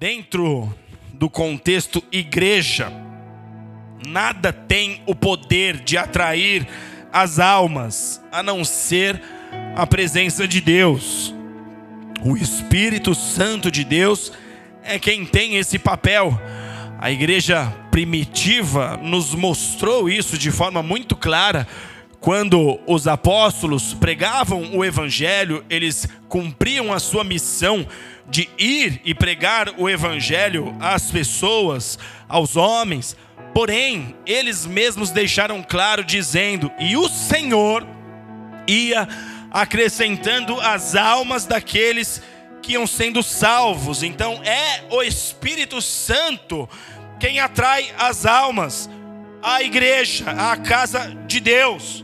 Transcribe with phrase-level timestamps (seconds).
[0.00, 0.74] Dentro
[1.12, 2.90] do contexto igreja,
[4.08, 6.66] nada tem o poder de atrair
[7.12, 9.22] as almas a não ser
[9.76, 11.34] a presença de Deus.
[12.24, 14.32] O Espírito Santo de Deus
[14.82, 16.32] é quem tem esse papel.
[16.98, 21.68] A igreja primitiva nos mostrou isso de forma muito clara.
[22.20, 27.86] Quando os apóstolos pregavam o evangelho, eles cumpriam a sua missão
[28.30, 31.98] de ir e pregar o evangelho às pessoas,
[32.28, 33.16] aos homens.
[33.52, 37.86] Porém, eles mesmos deixaram claro dizendo: "E o Senhor
[38.66, 39.08] ia
[39.50, 42.22] acrescentando as almas daqueles
[42.62, 44.04] que iam sendo salvos".
[44.04, 46.68] Então, é o Espírito Santo
[47.18, 48.88] quem atrai as almas
[49.42, 52.02] à igreja, à casa de Deus.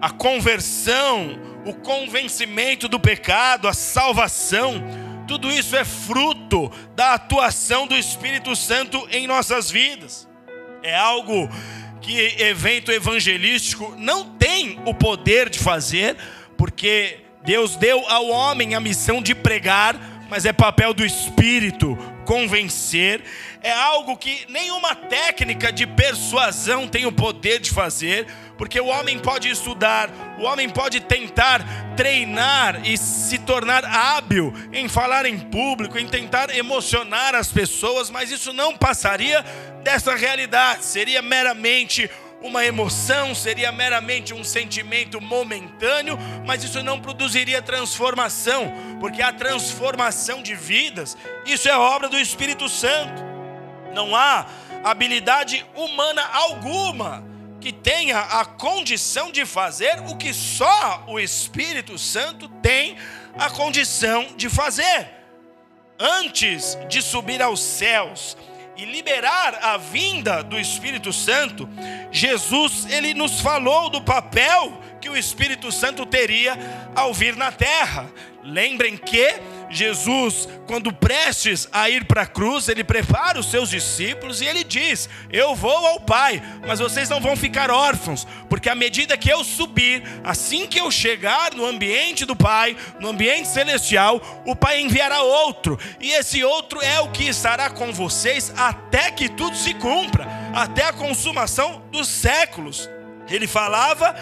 [0.00, 4.82] A conversão, o convencimento do pecado, a salvação,
[5.26, 10.28] tudo isso é fruto da atuação do Espírito Santo em nossas vidas.
[10.82, 11.48] É algo
[12.00, 16.16] que evento evangelístico não tem o poder de fazer,
[16.56, 23.22] porque Deus deu ao homem a missão de pregar, mas é papel do Espírito convencer.
[23.62, 29.18] É algo que nenhuma técnica de persuasão tem o poder de fazer porque o homem
[29.18, 31.64] pode estudar, o homem pode tentar
[31.96, 38.30] treinar e se tornar hábil em falar em público, em tentar emocionar as pessoas, mas
[38.30, 39.42] isso não passaria
[39.82, 42.10] dessa realidade, seria meramente
[42.44, 50.42] uma emoção, seria meramente um sentimento momentâneo, mas isso não produziria transformação, porque a transformação
[50.42, 51.16] de vidas,
[51.46, 53.22] isso é obra do Espírito Santo.
[53.94, 54.46] Não há
[54.84, 57.24] habilidade humana alguma
[57.64, 62.98] que tenha a condição de fazer o que só o Espírito Santo tem
[63.38, 65.08] a condição de fazer.
[65.98, 68.36] Antes de subir aos céus
[68.76, 71.66] e liberar a vinda do Espírito Santo,
[72.12, 76.58] Jesus ele nos falou do papel que o Espírito Santo teria
[76.94, 78.12] ao vir na terra.
[78.42, 84.40] Lembrem que Jesus, quando prestes a ir para a cruz, ele prepara os seus discípulos
[84.40, 88.74] e ele diz: Eu vou ao Pai, mas vocês não vão ficar órfãos, porque à
[88.74, 94.20] medida que eu subir, assim que eu chegar no ambiente do Pai, no ambiente celestial,
[94.46, 99.28] o Pai enviará outro, e esse outro é o que estará com vocês até que
[99.28, 102.88] tudo se cumpra, até a consumação dos séculos.
[103.28, 104.14] Ele falava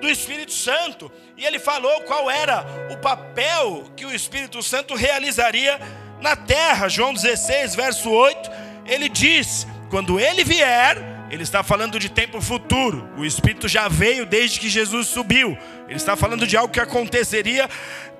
[0.00, 1.10] do Espírito Santo.
[1.40, 5.80] E ele falou qual era o papel que o Espírito Santo realizaria
[6.20, 6.86] na terra.
[6.86, 8.50] João 16, verso 8,
[8.84, 10.98] ele diz: quando ele vier,
[11.30, 13.08] ele está falando de tempo futuro.
[13.16, 15.56] O Espírito já veio desde que Jesus subiu.
[15.88, 17.70] Ele está falando de algo que aconteceria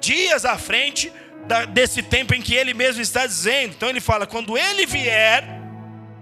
[0.01, 1.13] dias à frente
[1.75, 3.75] desse tempo em que ele mesmo está dizendo.
[3.77, 5.45] Então ele fala: quando ele vier,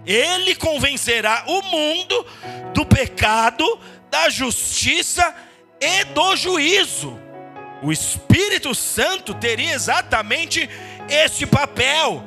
[0.05, 2.27] ele convencerá o mundo
[2.73, 3.79] do pecado,
[4.11, 5.48] da justiça e
[6.13, 7.19] do juízo.
[7.81, 10.69] O Espírito Santo teria exatamente
[11.09, 12.23] este papel.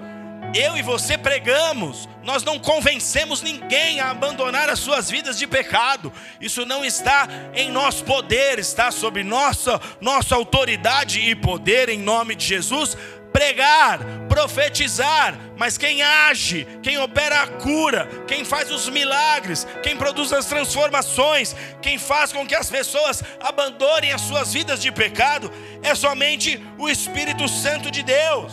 [0.55, 6.13] Eu e você pregamos, nós não convencemos ninguém a abandonar as suas vidas de pecado.
[6.41, 12.35] Isso não está em nosso poder, está sob nossa, nossa autoridade e poder em nome
[12.35, 12.97] de Jesus
[13.33, 20.33] pregar, profetizar, mas quem age, quem opera a cura, quem faz os milagres, quem produz
[20.33, 25.51] as transformações, quem faz com que as pessoas abandonem as suas vidas de pecado,
[25.83, 28.53] é somente o Espírito Santo de Deus.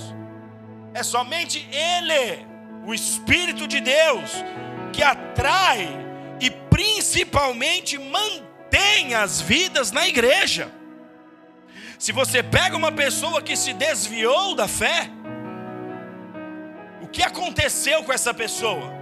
[0.94, 2.46] É somente Ele,
[2.86, 4.32] o Espírito de Deus,
[4.92, 5.88] que atrai
[6.40, 10.79] e principalmente mantém as vidas na igreja.
[12.00, 15.10] Se você pega uma pessoa que se desviou da fé,
[17.02, 18.94] o que aconteceu com essa pessoa?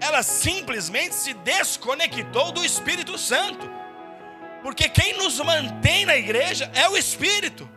[0.00, 3.70] Ela simplesmente se desconectou do Espírito Santo.
[4.62, 7.68] Porque quem nos mantém na igreja é o Espírito.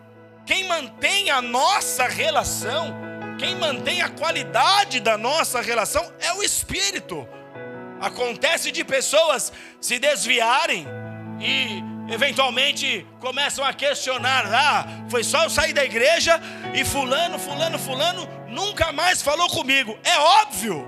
[0.45, 2.95] Quem mantém a nossa relação,
[3.37, 7.27] quem mantém a qualidade da nossa relação é o Espírito.
[7.99, 9.51] Acontece de pessoas
[9.81, 10.87] se desviarem
[11.41, 16.39] e eventualmente começam a questionar: ah, foi só eu sair da igreja
[16.73, 19.97] e Fulano, Fulano, Fulano nunca mais falou comigo.
[20.03, 20.85] É óbvio,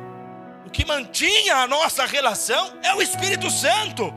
[0.65, 4.13] o que mantinha a nossa relação é o Espírito Santo.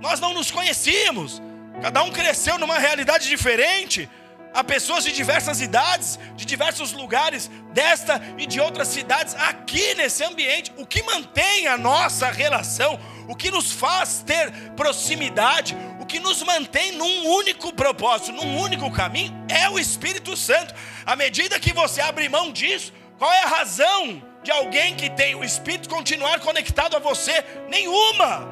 [0.00, 1.40] Nós não nos conhecíamos,
[1.80, 4.08] cada um cresceu numa realidade diferente.
[4.54, 10.22] Há pessoas de diversas idades, de diversos lugares, desta e de outras cidades, aqui nesse
[10.22, 10.72] ambiente.
[10.76, 12.98] O que mantém a nossa relação,
[13.28, 18.90] o que nos faz ter proximidade, o que nos mantém num único propósito, num único
[18.92, 20.72] caminho, é o Espírito Santo.
[21.04, 25.34] À medida que você abre mão disso, Qual é a razão de alguém que tem
[25.34, 27.44] o Espírito continuar conectado a você?
[27.68, 28.46] Nenhuma.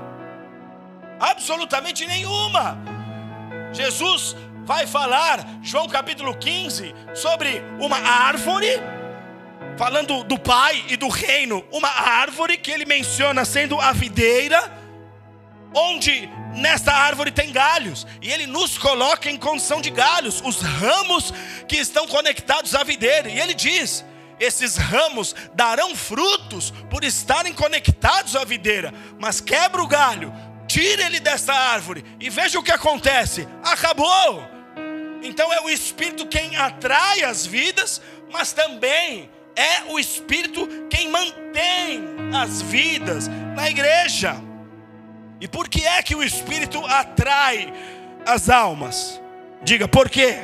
[1.19, 2.79] Absolutamente nenhuma.
[3.73, 8.69] Jesus vai falar, João capítulo 15, sobre uma árvore,
[9.76, 14.81] falando do Pai e do reino, uma árvore que ele menciona sendo a videira,
[15.75, 21.32] onde nesta árvore tem galhos, e ele nos coloca em condição de galhos, os ramos
[21.67, 24.05] que estão conectados à videira, e ele diz:
[24.38, 30.32] esses ramos darão frutos por estarem conectados à videira, mas quebra o galho,
[30.67, 34.52] tira ele dessa árvore e veja o que acontece: acabou.
[35.23, 42.03] Então é o Espírito quem atrai as vidas, mas também é o Espírito quem mantém
[42.35, 44.37] as vidas na igreja.
[45.41, 47.73] E por que é que o Espírito atrai
[48.27, 49.21] as almas?
[49.63, 50.39] Diga, por quê?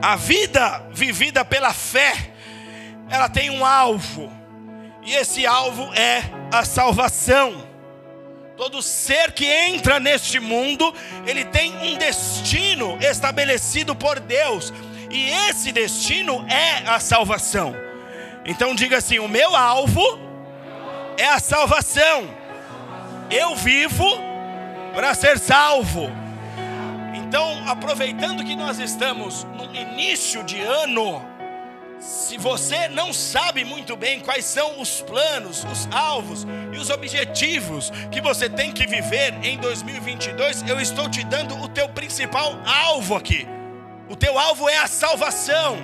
[0.00, 2.32] A vida vivida pela fé,
[3.10, 4.32] ela tem um alvo,
[5.02, 6.22] e esse alvo é
[6.52, 7.67] a salvação.
[8.58, 10.92] Todo ser que entra neste mundo,
[11.24, 14.72] ele tem um destino estabelecido por Deus,
[15.08, 17.72] e esse destino é a salvação.
[18.44, 20.02] Então diga assim: o meu alvo
[21.16, 22.28] é a salvação.
[23.30, 24.04] Eu vivo
[24.92, 26.10] para ser salvo.
[27.14, 31.24] Então, aproveitando que nós estamos no início de ano,
[32.00, 37.90] se você não sabe muito bem quais são os planos, os alvos e os objetivos
[38.10, 43.16] que você tem que viver em 2022, eu estou te dando o teu principal alvo
[43.16, 43.46] aqui.
[44.08, 45.76] O teu alvo é a salvação.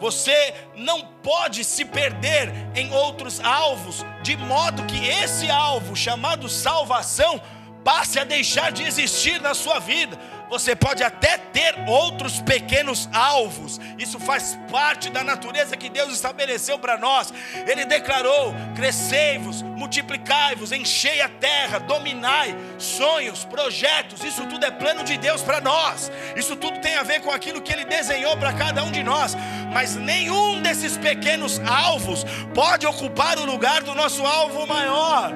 [0.00, 7.40] Você não pode se perder em outros alvos, de modo que esse alvo chamado salvação
[7.84, 10.18] passe a deixar de existir na sua vida
[10.52, 16.78] você pode até ter outros pequenos alvos, isso faz parte da natureza que Deus estabeleceu
[16.78, 17.32] para nós.
[17.66, 25.16] Ele declarou: crescei-vos, multiplicai-vos, enchei a terra, dominai, sonhos, projetos, isso tudo é plano de
[25.16, 28.84] Deus para nós, isso tudo tem a ver com aquilo que Ele desenhou para cada
[28.84, 29.34] um de nós,
[29.72, 35.32] mas nenhum desses pequenos alvos pode ocupar o lugar do nosso alvo maior.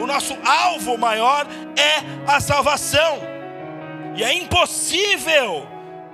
[0.00, 1.46] O nosso alvo maior
[1.76, 3.33] é a salvação.
[4.16, 5.66] E é impossível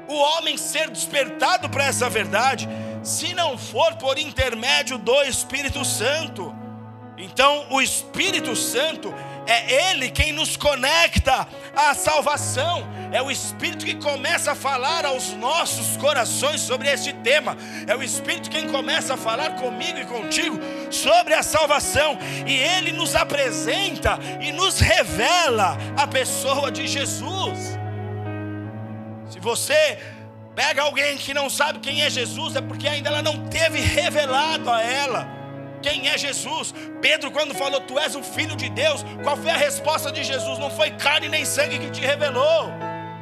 [0.08, 2.68] o homem ser despertado para essa verdade
[3.02, 6.54] se não for por intermédio do Espírito Santo.
[7.16, 9.14] Então, o Espírito Santo
[9.46, 15.34] é Ele quem nos conecta à salvação, é o Espírito que começa a falar aos
[15.34, 17.56] nossos corações sobre este tema,
[17.86, 20.58] é o Espírito quem começa a falar comigo e contigo
[20.90, 27.79] sobre a salvação, e Ele nos apresenta e nos revela a pessoa de Jesus.
[29.40, 29.98] Você
[30.54, 34.70] pega alguém que não sabe quem é Jesus, é porque ainda ela não teve revelado
[34.70, 35.40] a ela
[35.82, 36.74] quem é Jesus.
[37.00, 40.58] Pedro, quando falou, Tu és o filho de Deus, qual foi a resposta de Jesus?
[40.58, 42.70] Não foi carne nem sangue que te revelou,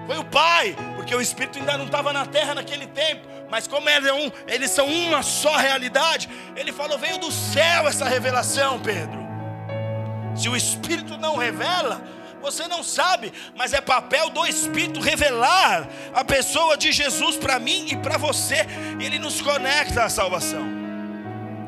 [0.06, 3.28] foi o Pai, porque o Espírito ainda não estava na terra naquele tempo.
[3.50, 8.06] Mas como é um, eles são uma só realidade, ele falou: veio do céu essa
[8.06, 9.18] revelação, Pedro.
[10.34, 12.00] Se o Espírito não revela,
[12.40, 17.88] você não sabe, mas é papel do Espírito revelar a pessoa de Jesus para mim
[17.90, 18.66] e para você.
[19.00, 20.64] Ele nos conecta à salvação.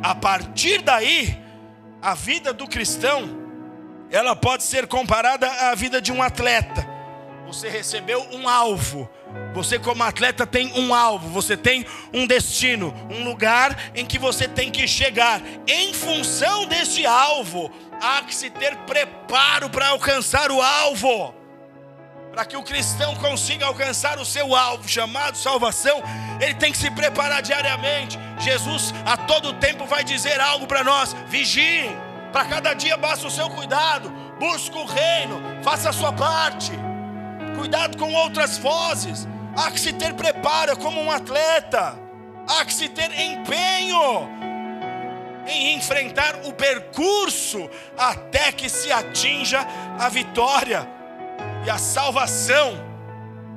[0.02, 1.38] A partir daí,
[2.00, 3.28] a vida do cristão,
[4.10, 6.89] ela pode ser comparada à vida de um atleta.
[7.50, 9.10] Você recebeu um alvo.
[9.52, 14.46] Você, como atleta, tem um alvo, você tem um destino, um lugar em que você
[14.46, 15.42] tem que chegar.
[15.66, 17.68] Em função deste alvo,
[18.00, 21.34] há que se ter preparo para alcançar o alvo.
[22.30, 26.00] Para que o cristão consiga alcançar o seu alvo, chamado salvação,
[26.40, 28.16] ele tem que se preparar diariamente.
[28.38, 31.90] Jesus a todo tempo vai dizer algo para nós: vigie,
[32.32, 36.89] para cada dia basta o seu cuidado, busque o reino, faça a sua parte.
[37.60, 39.28] Cuidado com outras vozes.
[39.54, 41.94] Há que se ter preparo como um atleta.
[42.48, 44.26] Há que se ter empenho
[45.46, 49.66] em enfrentar o percurso até que se atinja
[49.98, 50.88] a vitória.
[51.66, 52.82] E a salvação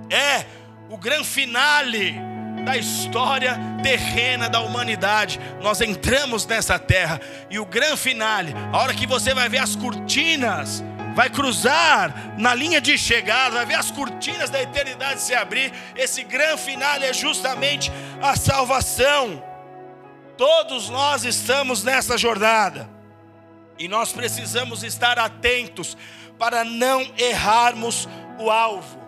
[0.09, 0.43] é
[0.89, 2.19] o grande finale
[2.65, 5.39] da história terrena da humanidade.
[5.61, 9.77] Nós entramos nessa terra e o grande finale, a hora que você vai ver as
[9.77, 10.83] cortinas,
[11.13, 15.71] vai cruzar na linha de chegada, vai ver as cortinas da eternidade se abrir.
[15.95, 17.91] Esse grande finale é justamente
[18.21, 19.43] a salvação.
[20.37, 22.89] Todos nós estamos nessa jornada
[23.77, 25.95] e nós precisamos estar atentos
[26.37, 28.07] para não errarmos
[28.39, 28.99] o alvo.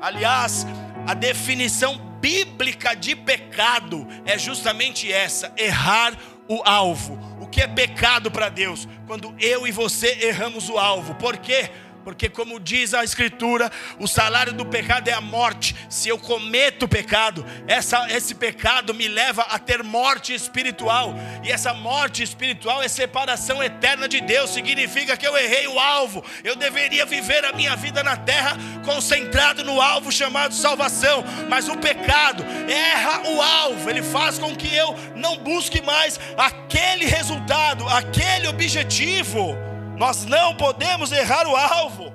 [0.00, 0.66] Aliás,
[1.06, 6.14] a definição bíblica de pecado é justamente essa: errar
[6.48, 7.29] o alvo.
[7.50, 8.88] Que é pecado para Deus?
[9.06, 11.14] Quando eu e você erramos o alvo.
[11.14, 11.70] Por quê?
[12.04, 15.76] Porque, como diz a Escritura, o salário do pecado é a morte.
[15.88, 21.14] Se eu cometo pecado, essa, esse pecado me leva a ter morte espiritual.
[21.44, 24.50] E essa morte espiritual é separação eterna de Deus.
[24.50, 26.24] Significa que eu errei o alvo.
[26.42, 31.22] Eu deveria viver a minha vida na terra concentrado no alvo chamado salvação.
[31.48, 33.90] Mas o pecado erra o alvo.
[33.90, 39.69] Ele faz com que eu não busque mais aquele resultado, aquele objetivo.
[40.00, 42.10] Nós não podemos errar o alvo,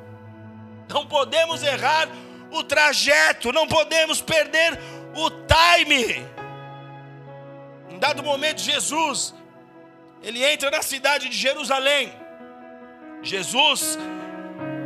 [0.89, 2.09] não podemos errar
[2.49, 4.79] o trajeto, não podemos perder
[5.13, 6.25] o time.
[7.87, 9.35] Em dado momento, Jesus,
[10.23, 12.11] ele entra na cidade de Jerusalém.
[13.21, 13.99] Jesus,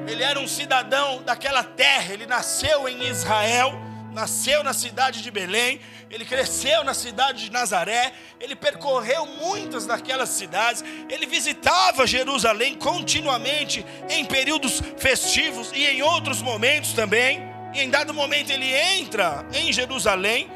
[0.05, 3.79] ele era um cidadão daquela terra, ele nasceu em Israel
[4.11, 10.29] nasceu na cidade de Belém, ele cresceu na cidade de Nazaré, ele percorreu muitas daquelas
[10.29, 17.47] cidades, ele visitava Jerusalém continuamente em períodos festivos e em outros momentos também.
[17.73, 20.51] E em dado momento ele entra em Jerusalém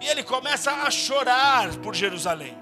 [0.00, 2.56] e ele começa a chorar por Jerusalém.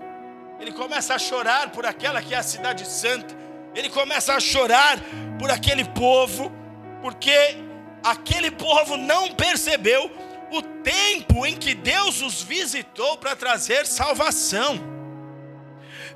[0.58, 3.34] Ele começa a chorar por aquela que é a cidade santa.
[3.74, 4.98] Ele começa a chorar
[5.38, 6.52] por aquele povo,
[7.00, 7.56] porque
[8.02, 10.10] aquele povo não percebeu
[10.50, 14.80] o tempo em que Deus os visitou para trazer salvação.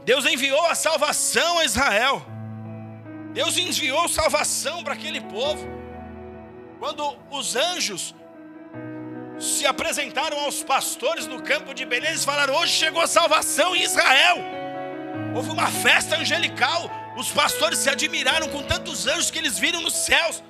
[0.05, 2.25] Deus enviou a salvação a Israel.
[3.33, 5.67] Deus enviou salvação para aquele povo.
[6.79, 8.15] Quando os anjos
[9.39, 13.83] se apresentaram aos pastores no campo de Belém, eles falaram: Hoje chegou a salvação em
[13.83, 14.39] Israel.
[15.35, 16.91] Houve uma festa angelical.
[17.17, 20.43] Os pastores se admiraram com tantos anjos que eles viram nos céus.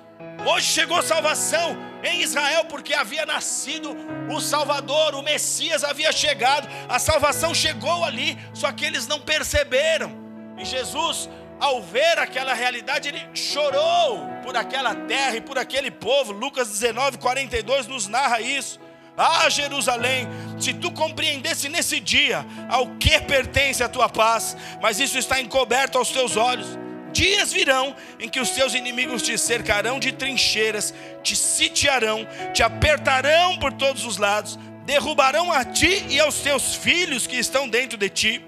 [0.46, 3.96] Hoje chegou salvação em Israel, porque havia nascido
[4.30, 10.12] o Salvador, o Messias havia chegado, a salvação chegou ali, só que eles não perceberam.
[10.58, 16.32] E Jesus, ao ver aquela realidade, ele chorou por aquela terra e por aquele povo.
[16.32, 18.78] Lucas 19, 42 nos narra isso.
[19.16, 25.16] Ah, Jerusalém, se tu compreendesse nesse dia ao que pertence a tua paz, mas isso
[25.16, 26.83] está encoberto aos teus olhos.
[27.14, 30.92] Dias virão em que os teus inimigos te cercarão de trincheiras,
[31.22, 37.24] te sitiarão, te apertarão por todos os lados, derrubarão a ti e aos teus filhos
[37.24, 38.44] que estão dentro de ti,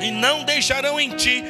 [0.00, 1.42] e não deixarão em ti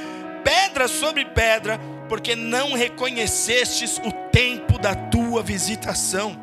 [0.42, 6.40] pedra sobre pedra, porque não reconhecestes o tempo da tua visitação.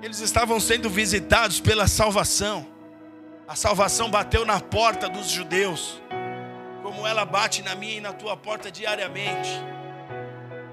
[0.00, 2.64] Eles estavam sendo visitados pela salvação.
[3.48, 6.00] A salvação bateu na porta dos judeus
[7.00, 9.48] como ela bate na minha e na tua porta diariamente.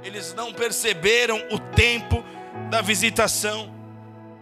[0.03, 2.21] Eles não perceberam o tempo
[2.69, 3.73] da visitação.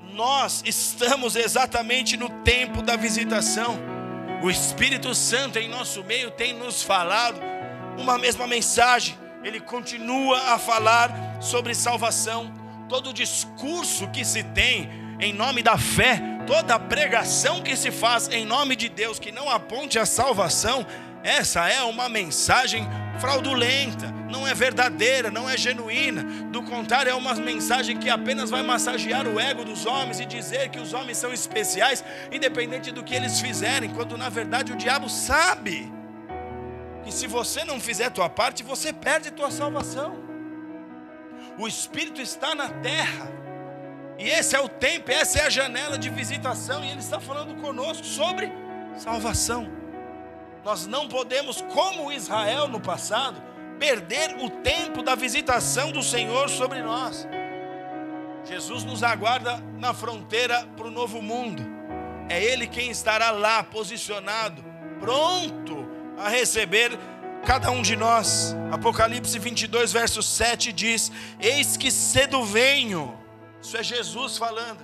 [0.02, 3.78] Nós estamos exatamente no tempo da visitação.
[4.42, 7.40] O Espírito Santo em nosso meio tem nos falado
[8.00, 9.16] uma mesma mensagem.
[9.44, 12.52] Ele continua a falar sobre salvação.
[12.90, 14.90] Todo discurso que se tem
[15.20, 19.48] em nome da fé, toda pregação que se faz em nome de Deus que não
[19.48, 20.84] aponte a salvação,
[21.26, 22.88] essa é uma mensagem
[23.20, 26.24] fraudulenta, não é verdadeira, não é genuína.
[26.52, 30.70] Do contrário, é uma mensagem que apenas vai massagear o ego dos homens e dizer
[30.70, 35.10] que os homens são especiais, independente do que eles fizerem, quando na verdade o diabo
[35.10, 35.92] sabe
[37.04, 40.16] que se você não fizer a tua parte, você perde a tua salvação.
[41.58, 43.32] O Espírito está na terra.
[44.20, 47.60] E esse é o tempo, essa é a janela de visitação, e Ele está falando
[47.60, 48.52] conosco sobre
[48.96, 49.85] salvação.
[50.66, 53.40] Nós não podemos, como Israel no passado,
[53.78, 57.28] perder o tempo da visitação do Senhor sobre nós.
[58.44, 61.64] Jesus nos aguarda na fronteira para o novo mundo.
[62.28, 64.66] É Ele quem estará lá posicionado,
[65.00, 66.98] pronto a receber
[67.46, 68.56] cada um de nós.
[68.72, 73.16] Apocalipse 22, verso 7 diz: Eis que cedo venho.
[73.62, 74.84] Isso é Jesus falando.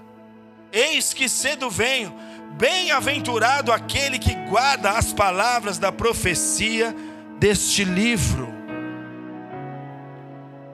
[0.72, 2.14] Eis que cedo venho
[2.58, 6.96] Bem-aventurado aquele que guarda as palavras da profecia
[7.39, 8.48] deste livro.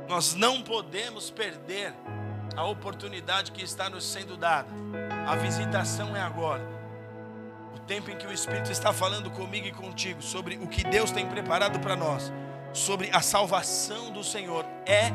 [0.07, 1.93] Nós não podemos perder
[2.55, 4.67] a oportunidade que está nos sendo dada.
[5.27, 6.67] A visitação é agora.
[7.75, 11.11] O tempo em que o Espírito está falando comigo e contigo sobre o que Deus
[11.11, 12.33] tem preparado para nós,
[12.73, 15.11] sobre a salvação do Senhor, é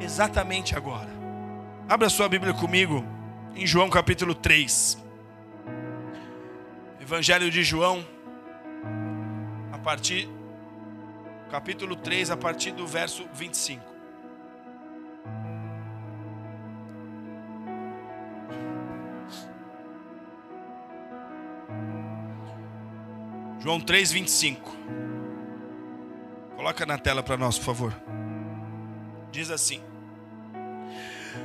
[0.00, 1.10] exatamente agora.
[1.88, 3.04] Abra sua Bíblia comigo
[3.54, 5.05] em João capítulo 3.
[7.06, 8.04] Evangelho de João,
[9.70, 10.28] a partir
[11.48, 13.80] capítulo 3, a partir do verso 25.
[23.60, 24.76] João 3:25.
[26.56, 28.02] Coloca na tela para nós, por favor.
[29.30, 29.80] Diz assim: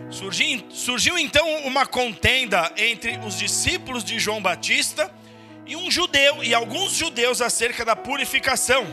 [0.10, 5.21] Surgiu, surgiu então uma contenda entre os discípulos de João Batista
[5.72, 8.86] e um judeu e alguns judeus acerca da purificação.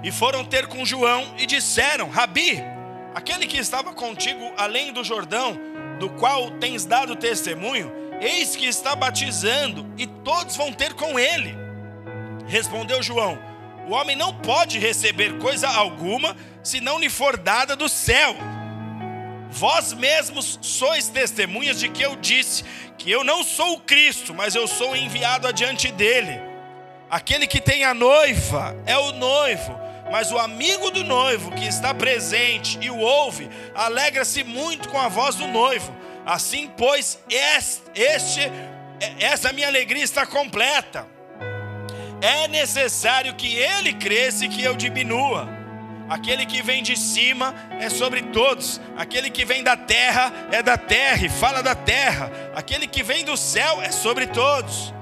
[0.00, 2.62] E foram ter com João e disseram: Rabi,
[3.16, 5.58] aquele que estava contigo além do Jordão,
[5.98, 11.52] do qual tens dado testemunho, eis que está batizando e todos vão ter com ele.
[12.46, 13.36] Respondeu João:
[13.88, 18.36] O homem não pode receber coisa alguma se não lhe for dada do céu.
[19.50, 22.64] Vós mesmos sois testemunhas de que eu disse
[22.96, 26.40] que eu não sou o Cristo, mas eu sou enviado adiante dele.
[27.10, 29.78] Aquele que tem a noiva é o noivo,
[30.12, 35.08] mas o amigo do noivo que está presente e o ouve, alegra-se muito com a
[35.08, 35.92] voz do noivo.
[36.24, 38.50] Assim, pois, este,
[39.18, 41.06] essa minha alegria está completa.
[42.20, 45.59] É necessário que ele cresça e que eu diminua.
[46.10, 48.80] Aquele que vem de cima é sobre todos.
[48.96, 52.32] Aquele que vem da terra é da terra e fala da terra.
[52.52, 54.92] Aquele que vem do céu é sobre todos.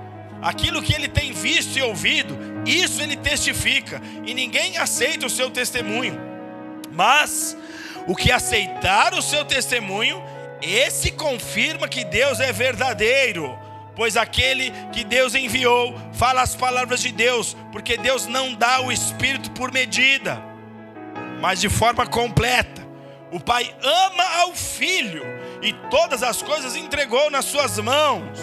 [0.42, 2.36] Aquilo que ele tem visto e ouvido,
[2.66, 6.20] isso ele testifica, e ninguém aceita o seu testemunho.
[6.92, 7.56] Mas
[8.06, 10.22] o que aceitar o seu testemunho,
[10.60, 13.58] esse confirma que Deus é verdadeiro.
[13.96, 18.92] Pois aquele que Deus enviou fala as palavras de Deus, porque Deus não dá o
[18.92, 20.57] espírito por medida
[21.40, 22.86] mas de forma completa.
[23.30, 25.22] O Pai ama ao Filho
[25.62, 28.38] e todas as coisas entregou nas suas mãos.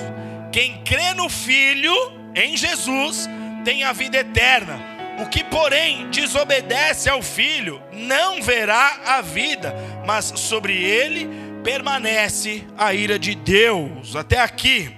[0.51, 1.93] Quem crê no Filho,
[2.35, 3.27] em Jesus,
[3.63, 4.79] tem a vida eterna.
[5.19, 9.73] O que, porém, desobedece ao Filho, não verá a vida,
[10.05, 11.29] mas sobre ele
[11.63, 14.15] permanece a ira de Deus.
[14.15, 14.95] Até aqui.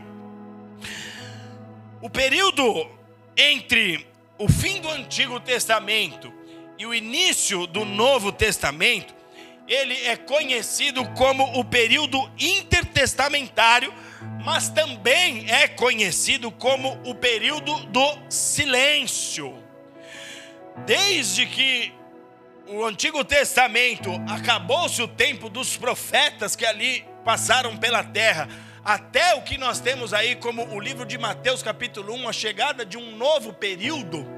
[2.01, 2.89] O período
[3.37, 4.05] entre
[4.37, 6.33] o fim do Antigo Testamento
[6.77, 9.15] e o início do Novo Testamento,
[9.67, 13.93] ele é conhecido como o período intertestamentário,
[14.45, 19.61] mas também é conhecido como o período do silêncio.
[20.85, 21.91] Desde que
[22.67, 28.47] o Antigo Testamento acabou-se o tempo dos profetas que ali passaram pela terra,
[28.85, 32.85] até o que nós temos aí como o livro de Mateus, capítulo 1, a chegada
[32.85, 34.36] de um novo período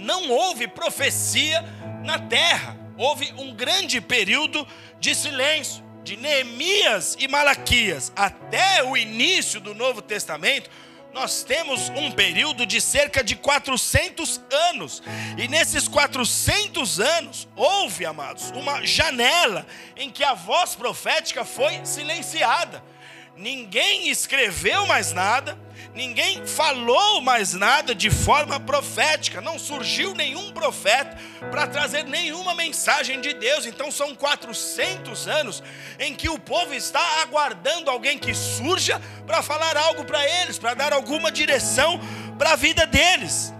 [0.00, 1.62] não houve profecia
[2.04, 2.76] na terra.
[2.96, 4.66] Houve um grande período
[4.98, 10.70] de silêncio, de Neemias e Malaquias até o início do Novo Testamento.
[11.12, 15.02] Nós temos um período de cerca de 400 anos,
[15.36, 22.82] e nesses 400 anos houve, amados, uma janela em que a voz profética foi silenciada.
[23.36, 25.58] Ninguém escreveu mais nada,
[25.94, 31.16] ninguém falou mais nada de forma profética, não surgiu nenhum profeta
[31.50, 33.66] para trazer nenhuma mensagem de Deus.
[33.66, 35.62] Então são 400 anos
[35.98, 40.74] em que o povo está aguardando alguém que surja para falar algo para eles, para
[40.74, 42.00] dar alguma direção
[42.38, 43.52] para a vida deles.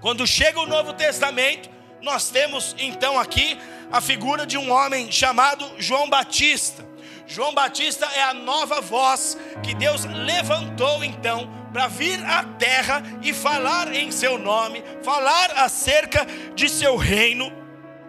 [0.00, 1.68] Quando chega o Novo Testamento,
[2.00, 3.58] nós temos então aqui
[3.90, 6.84] a figura de um homem chamado João Batista.
[7.26, 13.32] João Batista é a nova voz que Deus levantou então para vir à terra e
[13.32, 17.52] falar em seu nome, falar acerca de seu reino.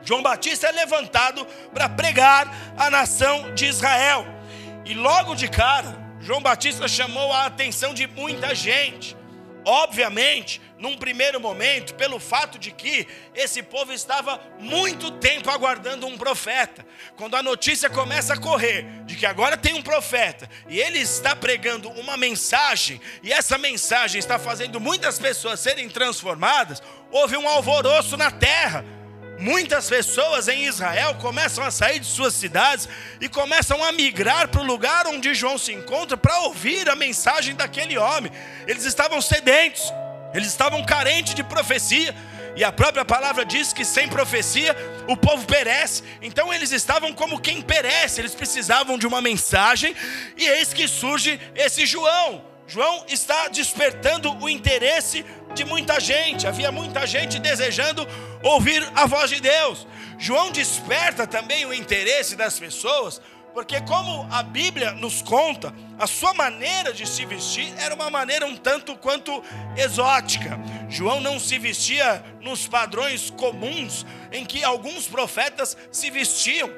[0.03, 4.25] João Batista é levantado para pregar a nação de Israel.
[4.85, 9.16] E logo de cara, João Batista chamou a atenção de muita gente.
[9.69, 16.17] Obviamente, num primeiro momento, pelo fato de que esse povo estava muito tempo aguardando um
[16.17, 16.85] profeta.
[17.17, 21.35] Quando a notícia começa a correr de que agora tem um profeta e ele está
[21.35, 28.15] pregando uma mensagem, e essa mensagem está fazendo muitas pessoas serem transformadas, houve um alvoroço
[28.15, 28.85] na terra.
[29.39, 32.89] Muitas pessoas em Israel começam a sair de suas cidades
[33.21, 37.55] e começam a migrar para o lugar onde João se encontra para ouvir a mensagem
[37.55, 38.31] daquele homem.
[38.65, 39.93] Eles estavam sedentos,
[40.33, 42.15] eles estavam carentes de profecia.
[42.55, 44.75] E a própria palavra diz que sem profecia
[45.07, 46.01] o povo perece.
[46.23, 49.95] Então eles estavam como quem perece, eles precisavam de uma mensagem,
[50.35, 52.43] e eis que surge esse João.
[52.67, 55.23] João está despertando o interesse
[55.53, 56.45] de muita gente.
[56.45, 58.05] Havia muita gente desejando
[58.43, 59.87] ouvir a voz de Deus.
[60.17, 63.21] João desperta também o interesse das pessoas,
[63.53, 68.45] porque, como a Bíblia nos conta, a sua maneira de se vestir era uma maneira
[68.45, 69.43] um tanto quanto
[69.75, 70.59] exótica.
[70.87, 76.69] João não se vestia nos padrões comuns em que alguns profetas se vestiam.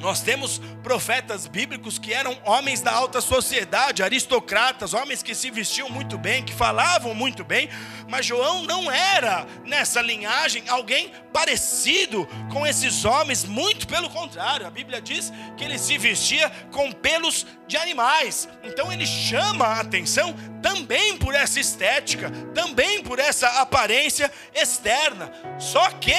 [0.00, 5.90] Nós temos profetas bíblicos que eram homens da alta sociedade, aristocratas, homens que se vestiam
[5.90, 7.68] muito bem, que falavam muito bem,
[8.08, 14.66] mas João não era nessa linhagem alguém parecido com esses homens, muito pelo contrário.
[14.66, 18.48] A Bíblia diz que ele se vestia com pelos de animais.
[18.64, 25.30] Então ele chama a atenção também por essa estética, também por essa aparência externa.
[25.58, 26.14] Só que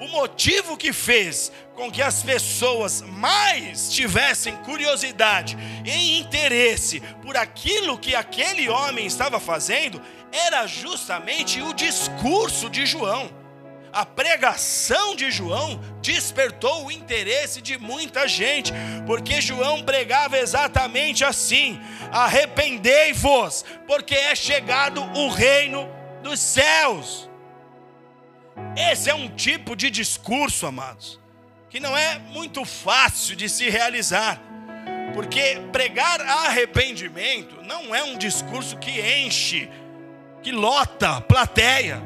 [0.00, 7.98] o motivo que fez com que as pessoas mais tivessem curiosidade e interesse por aquilo
[7.98, 10.00] que aquele homem estava fazendo
[10.32, 13.30] era justamente o discurso de João.
[13.92, 18.72] A pregação de João despertou o interesse de muita gente,
[19.04, 21.80] porque João pregava exatamente assim:
[22.12, 25.88] arrependei-vos, porque é chegado o reino
[26.22, 27.29] dos céus.
[28.76, 31.20] Esse é um tipo de discurso, amados,
[31.68, 34.40] que não é muito fácil de se realizar.
[35.14, 39.68] Porque pregar arrependimento não é um discurso que enche,
[40.42, 42.00] que lota plateia.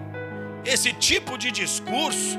[0.65, 2.39] Esse tipo de discurso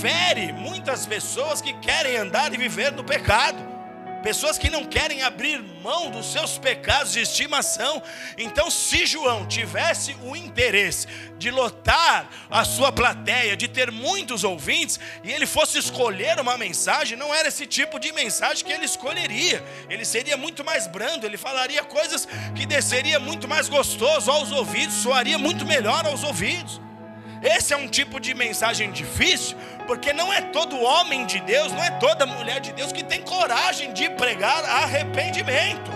[0.00, 3.75] fere muitas pessoas que querem andar e viver no pecado
[4.22, 8.02] pessoas que não querem abrir mão dos seus pecados de estimação.
[8.36, 11.06] Então, se João tivesse o interesse
[11.38, 17.16] de lotar a sua plateia, de ter muitos ouvintes, e ele fosse escolher uma mensagem,
[17.16, 19.64] não era esse tipo de mensagem que ele escolheria.
[19.88, 24.94] Ele seria muito mais brando, ele falaria coisas que desceria muito mais gostoso aos ouvidos,
[24.96, 26.85] soaria muito melhor aos ouvidos.
[27.42, 31.82] Esse é um tipo de mensagem difícil, porque não é todo homem de Deus, não
[31.82, 35.90] é toda mulher de Deus que tem coragem de pregar arrependimento.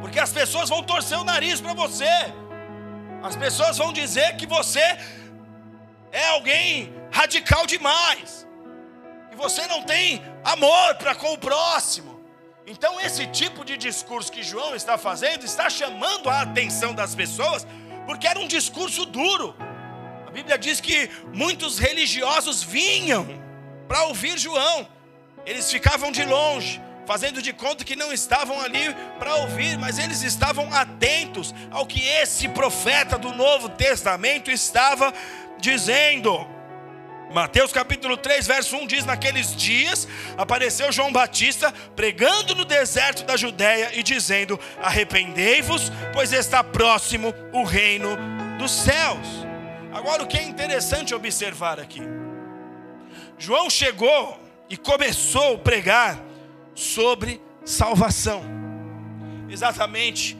[0.00, 2.10] Porque as pessoas vão torcer o nariz para você.
[3.22, 4.80] As pessoas vão dizer que você
[6.10, 8.46] é alguém radical demais.
[9.28, 12.18] Que você não tem amor para com o próximo.
[12.66, 17.66] Então, esse tipo de discurso que João está fazendo está chamando a atenção das pessoas,
[18.06, 19.54] porque era um discurso duro
[20.30, 23.26] a Bíblia diz que muitos religiosos vinham
[23.88, 24.88] para ouvir João.
[25.44, 30.22] Eles ficavam de longe, fazendo de conta que não estavam ali para ouvir, mas eles
[30.22, 35.12] estavam atentos ao que esse profeta do Novo Testamento estava
[35.58, 36.46] dizendo.
[37.32, 40.06] Mateus capítulo 3, verso 1 diz: Naqueles dias
[40.38, 47.64] apareceu João Batista pregando no deserto da Judéia e dizendo: Arrependei-vos, pois está próximo o
[47.64, 48.16] reino
[48.58, 49.49] dos céus.
[50.00, 52.00] Agora, o que é interessante observar aqui:
[53.38, 56.18] João chegou e começou a pregar
[56.74, 58.42] sobre salvação,
[59.50, 60.38] exatamente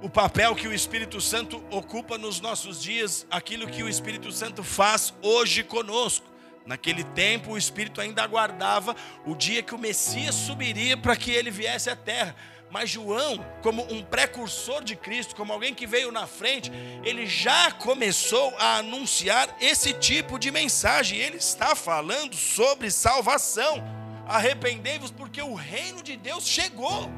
[0.00, 4.62] o papel que o Espírito Santo ocupa nos nossos dias, aquilo que o Espírito Santo
[4.62, 6.28] faz hoje conosco.
[6.64, 8.94] Naquele tempo, o Espírito ainda aguardava
[9.26, 12.36] o dia que o Messias subiria para que ele viesse à terra.
[12.70, 16.70] Mas João, como um precursor de Cristo, como alguém que veio na frente,
[17.02, 21.18] ele já começou a anunciar esse tipo de mensagem.
[21.18, 23.82] Ele está falando sobre salvação.
[24.26, 27.10] Arrependei-vos, porque o reino de Deus chegou.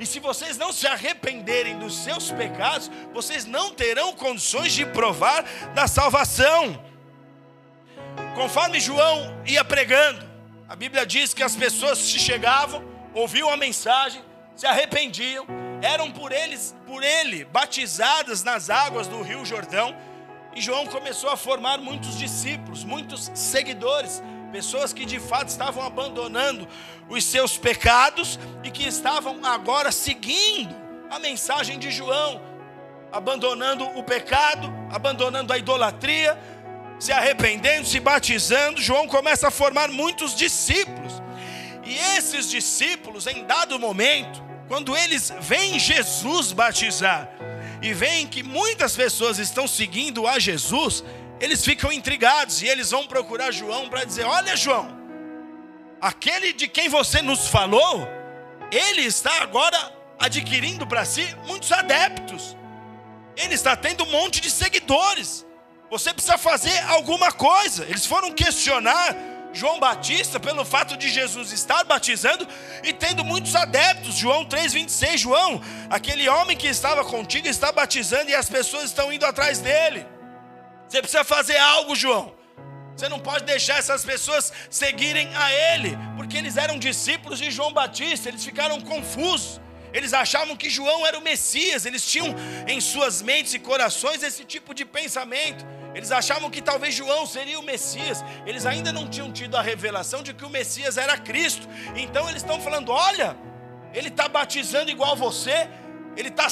[0.00, 5.44] E se vocês não se arrependerem dos seus pecados, vocês não terão condições de provar
[5.74, 6.82] da salvação.
[8.34, 10.26] Conforme João ia pregando,
[10.66, 12.82] a Bíblia diz que as pessoas se chegavam,
[13.12, 14.24] ouviam a mensagem,
[14.62, 15.44] se arrependiam,
[15.82, 19.92] eram por eles, por ele, batizadas nas águas do Rio Jordão,
[20.54, 24.22] e João começou a formar muitos discípulos, muitos seguidores,
[24.52, 26.68] pessoas que de fato estavam abandonando
[27.08, 30.72] os seus pecados e que estavam agora seguindo
[31.10, 32.40] a mensagem de João,
[33.10, 36.38] abandonando o pecado, abandonando a idolatria,
[37.00, 38.80] se arrependendo, se batizando.
[38.80, 41.20] João começa a formar muitos discípulos.
[41.84, 47.28] E esses discípulos, em dado momento, quando eles veem Jesus batizar
[47.82, 51.04] e veem que muitas pessoas estão seguindo a Jesus,
[51.38, 54.88] eles ficam intrigados e eles vão procurar João para dizer: Olha, João,
[56.00, 58.08] aquele de quem você nos falou,
[58.70, 59.76] ele está agora
[60.18, 62.56] adquirindo para si muitos adeptos,
[63.36, 65.44] ele está tendo um monte de seguidores.
[65.90, 67.84] Você precisa fazer alguma coisa.
[67.84, 69.14] Eles foram questionar
[69.52, 72.46] João Batista, pelo fato de Jesus estar batizando
[72.82, 74.14] e tendo muitos adeptos.
[74.14, 75.60] João 3,26, João,
[75.90, 80.06] aquele homem que estava contigo está batizando e as pessoas estão indo atrás dele.
[80.88, 82.34] Você precisa fazer algo, João.
[82.96, 87.72] Você não pode deixar essas pessoas seguirem a ele, porque eles eram discípulos de João
[87.72, 89.60] Batista, eles ficaram confusos.
[89.92, 92.34] Eles achavam que João era o Messias, eles tinham
[92.66, 95.64] em suas mentes e corações esse tipo de pensamento.
[95.94, 98.24] Eles achavam que talvez João seria o Messias.
[98.46, 101.68] Eles ainda não tinham tido a revelação de que o Messias era Cristo.
[101.96, 103.36] Então eles estão falando: olha,
[103.92, 105.68] ele está batizando igual você,
[106.16, 106.46] ele está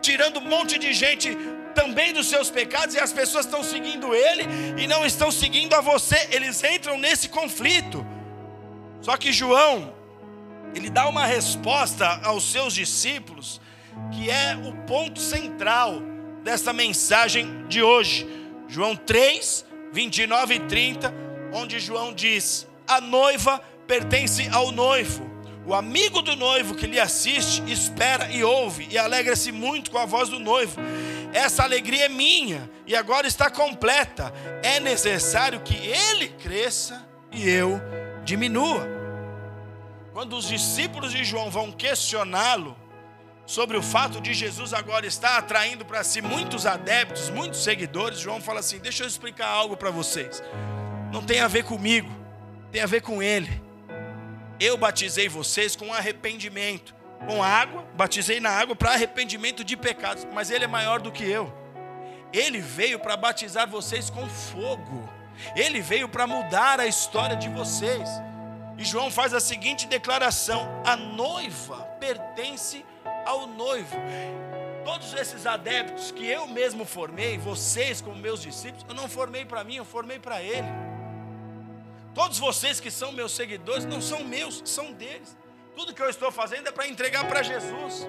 [0.00, 1.36] tirando um monte de gente
[1.74, 4.44] também dos seus pecados e as pessoas estão seguindo ele
[4.78, 6.28] e não estão seguindo a você.
[6.30, 8.04] Eles entram nesse conflito.
[9.02, 9.94] Só que João,
[10.74, 13.60] ele dá uma resposta aos seus discípulos
[14.12, 16.00] que é o ponto central
[16.42, 18.26] dessa mensagem de hoje.
[18.68, 21.14] João 3, 29 e 30,
[21.52, 25.30] onde João diz: A noiva pertence ao noivo.
[25.66, 30.06] O amigo do noivo que lhe assiste, espera e ouve e alegra-se muito com a
[30.06, 30.80] voz do noivo.
[31.32, 34.32] Essa alegria é minha e agora está completa.
[34.62, 37.80] É necessário que ele cresça e eu
[38.24, 38.86] diminua.
[40.12, 42.76] Quando os discípulos de João vão questioná-lo
[43.46, 48.40] sobre o fato de Jesus agora estar atraindo para si muitos adeptos, muitos seguidores, João
[48.40, 50.42] fala assim: Deixa eu explicar algo para vocês.
[51.12, 52.10] Não tem a ver comigo,
[52.72, 53.62] tem a ver com ele.
[54.58, 56.94] Eu batizei vocês com arrependimento,
[57.26, 61.24] com água, batizei na água para arrependimento de pecados, mas ele é maior do que
[61.24, 61.54] eu.
[62.32, 65.08] Ele veio para batizar vocês com fogo.
[65.54, 68.08] Ele veio para mudar a história de vocês.
[68.78, 72.84] E João faz a seguinte declaração: a noiva pertence
[73.26, 73.96] ao noivo.
[74.84, 79.64] Todos esses adeptos que eu mesmo formei, vocês como meus discípulos, eu não formei para
[79.64, 80.68] mim, eu formei para ele.
[82.14, 85.36] Todos vocês que são meus seguidores não são meus, são deles.
[85.74, 88.06] Tudo que eu estou fazendo é para entregar para Jesus.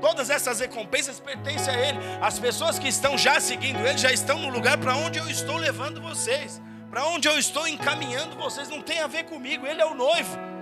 [0.00, 1.98] Todas essas recompensas pertencem a Ele.
[2.20, 5.56] As pessoas que estão já seguindo Ele já estão no lugar para onde eu estou
[5.56, 6.60] levando vocês
[6.94, 10.53] para onde eu estou encaminhando vocês não tem a ver comigo, ele é o noivo.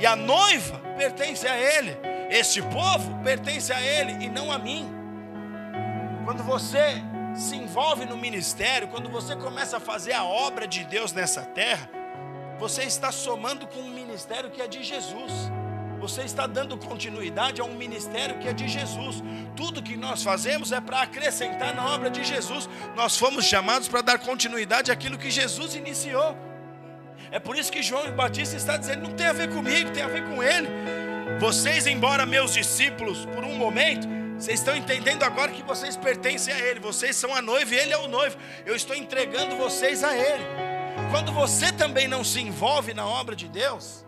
[0.00, 1.96] E a noiva pertence a ele.
[2.30, 4.90] Este povo pertence a ele e não a mim.
[6.24, 7.02] Quando você
[7.34, 11.90] se envolve no ministério, quando você começa a fazer a obra de Deus nessa terra,
[12.58, 15.32] você está somando com um ministério que é de Jesus.
[16.00, 19.22] Você está dando continuidade a um ministério que é de Jesus.
[19.54, 22.70] Tudo que nós fazemos é para acrescentar na obra de Jesus.
[22.96, 26.34] Nós fomos chamados para dar continuidade àquilo que Jesus iniciou.
[27.32, 30.08] É por isso que João Batista está dizendo: não tem a ver comigo, tem a
[30.08, 30.68] ver com ele.
[31.38, 34.06] Vocês, embora meus discípulos, por um momento,
[34.40, 37.92] vocês estão entendendo agora que vocês pertencem a Ele, vocês são a noiva e Ele
[37.92, 38.38] é o noivo.
[38.64, 40.44] Eu estou entregando vocês a Ele.
[41.10, 44.04] Quando você também não se envolve na obra de Deus,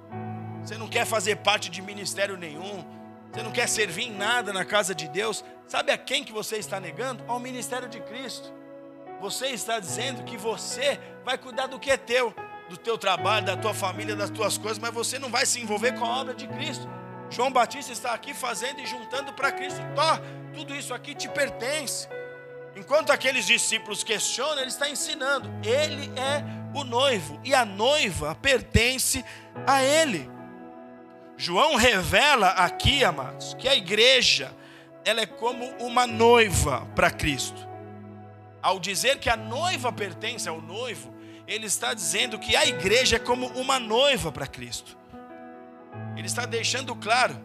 [0.62, 2.84] você não quer fazer parte de ministério nenhum,
[3.30, 6.56] você não quer servir em nada na casa de Deus, sabe a quem que você
[6.56, 7.22] está negando?
[7.28, 8.52] Ao ministério de Cristo.
[9.20, 12.34] Você está dizendo que você vai cuidar do que é teu,
[12.72, 15.92] do teu trabalho, da tua família, das tuas coisas, mas você não vai se envolver
[15.92, 16.88] com a obra de Cristo.
[17.28, 19.80] João Batista está aqui fazendo e juntando para Cristo.
[19.94, 20.18] Tó,
[20.54, 22.08] tudo isso aqui te pertence.
[22.74, 25.50] Enquanto aqueles discípulos questionam, ele está ensinando.
[25.62, 26.42] Ele é
[26.74, 29.22] o noivo e a noiva pertence
[29.66, 30.30] a ele.
[31.36, 34.50] João revela aqui, amados, que a igreja
[35.04, 37.68] ela é como uma noiva para Cristo.
[38.62, 41.12] Ao dizer que a noiva pertence ao noivo,
[41.52, 44.96] ele está dizendo que a igreja é como uma noiva para Cristo.
[46.16, 47.38] Ele está deixando claro,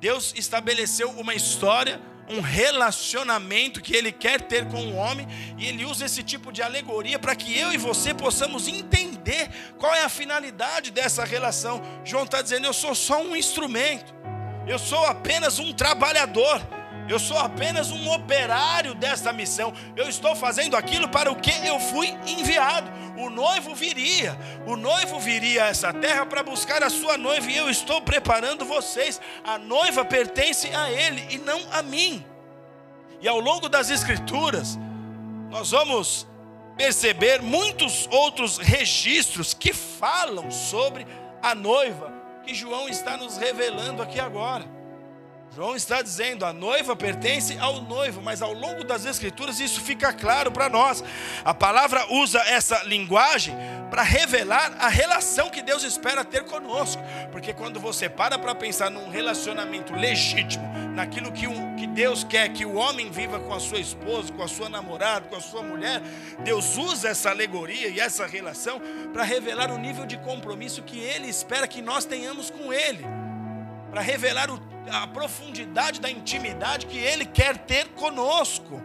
[0.00, 5.26] Deus estabeleceu uma história, um relacionamento que ele quer ter com o homem,
[5.58, 9.94] e ele usa esse tipo de alegoria para que eu e você possamos entender qual
[9.94, 11.82] é a finalidade dessa relação.
[12.02, 14.14] João está dizendo: eu sou só um instrumento,
[14.66, 16.79] eu sou apenas um trabalhador.
[17.10, 19.74] Eu sou apenas um operário desta missão.
[19.96, 22.88] Eu estou fazendo aquilo para o que eu fui enviado.
[23.20, 27.56] O noivo viria, o noivo viria a essa terra para buscar a sua noiva e
[27.56, 29.20] eu estou preparando vocês.
[29.42, 32.24] A noiva pertence a ele e não a mim.
[33.20, 34.78] E ao longo das Escrituras,
[35.50, 36.28] nós vamos
[36.76, 41.04] perceber muitos outros registros que falam sobre
[41.42, 42.14] a noiva
[42.46, 44.79] que João está nos revelando aqui agora.
[45.52, 50.12] João está dizendo: a noiva pertence ao noivo, mas ao longo das Escrituras isso fica
[50.12, 51.02] claro para nós.
[51.44, 53.56] A palavra usa essa linguagem
[53.90, 58.92] para revelar a relação que Deus espera ter conosco, porque quando você para para pensar
[58.92, 63.58] num relacionamento legítimo, naquilo que, um, que Deus quer que o homem viva com a
[63.58, 66.00] sua esposa, com a sua namorada, com a sua mulher,
[66.44, 68.80] Deus usa essa alegoria e essa relação
[69.12, 73.04] para revelar o nível de compromisso que Ele espera que nós tenhamos com Ele,
[73.90, 78.80] para revelar o a profundidade da intimidade que Ele quer ter conosco.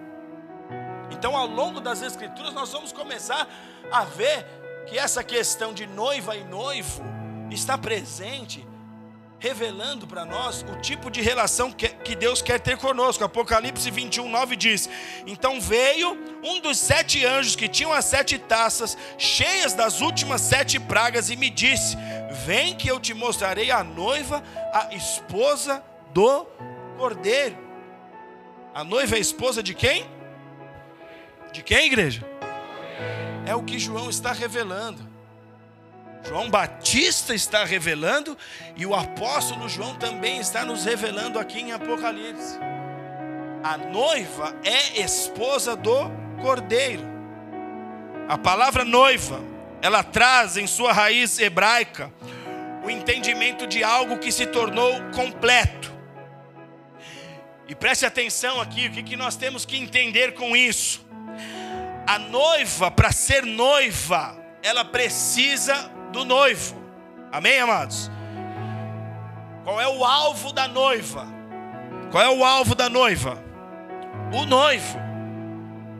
[1.12, 3.48] Então, ao longo das Escrituras, nós vamos começar
[3.92, 4.46] a ver
[4.88, 7.04] que essa questão de noiva e noivo
[7.50, 8.68] está presente
[9.40, 13.24] revelando para nós o tipo de relação que, Deus quer ter conosco.
[13.24, 14.90] Apocalipse 21, 9 diz:
[15.26, 20.80] Então veio um dos sete anjos que tinham as sete taças, cheias das últimas sete
[20.80, 21.98] pragas, e me disse:
[22.46, 24.44] Vem que eu te mostrarei a noiva,
[24.74, 26.46] a esposa do
[26.98, 27.58] cordeiro.
[28.74, 30.10] A noiva é a esposa de quem?
[31.52, 32.26] De quem, igreja?
[33.46, 35.15] É o que João está revelando.
[36.28, 38.36] João Batista está revelando
[38.76, 42.58] e o apóstolo João também está nos revelando aqui em Apocalipse.
[43.64, 46.10] A noiva é esposa do
[46.42, 47.04] cordeiro.
[48.28, 49.40] A palavra noiva,
[49.82, 52.12] ela traz em sua raiz hebraica
[52.84, 55.94] o entendimento de algo que se tornou completo.
[57.68, 61.06] E preste atenção aqui, o que, que nós temos que entender com isso?
[62.08, 66.82] A noiva, para ser noiva, ela precisa do noivo.
[67.32, 68.10] Amém, amados?
[69.66, 71.28] Qual é o alvo da noiva?
[72.10, 73.44] Qual é o alvo da noiva?
[74.34, 74.98] O noivo.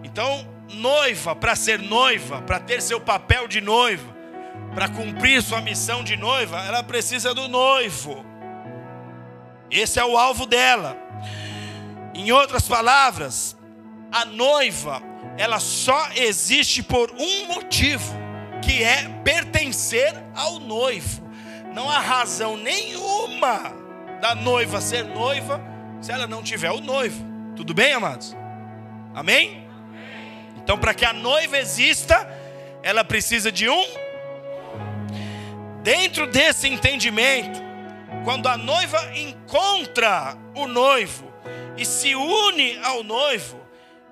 [0.04, 4.16] Então, noiva, para ser noiva, para ter seu papel de noiva,
[4.74, 8.26] para cumprir sua missão de noiva, ela precisa do noivo.
[9.70, 10.96] Esse é o alvo dela.
[12.14, 13.58] Em outras palavras,
[14.12, 15.02] a noiva,
[15.38, 18.25] ela só existe por um motivo
[18.66, 21.24] que é pertencer ao noivo.
[21.74, 23.72] Não há razão nenhuma
[24.20, 25.62] da noiva ser noiva
[26.02, 27.24] se ela não tiver o noivo.
[27.56, 28.36] Tudo bem, amados?
[29.14, 29.66] Amém?
[30.58, 32.28] Então, para que a noiva exista,
[32.82, 33.86] ela precisa de um.
[35.84, 37.62] Dentro desse entendimento,
[38.24, 41.32] quando a noiva encontra o noivo
[41.78, 43.65] e se une ao noivo,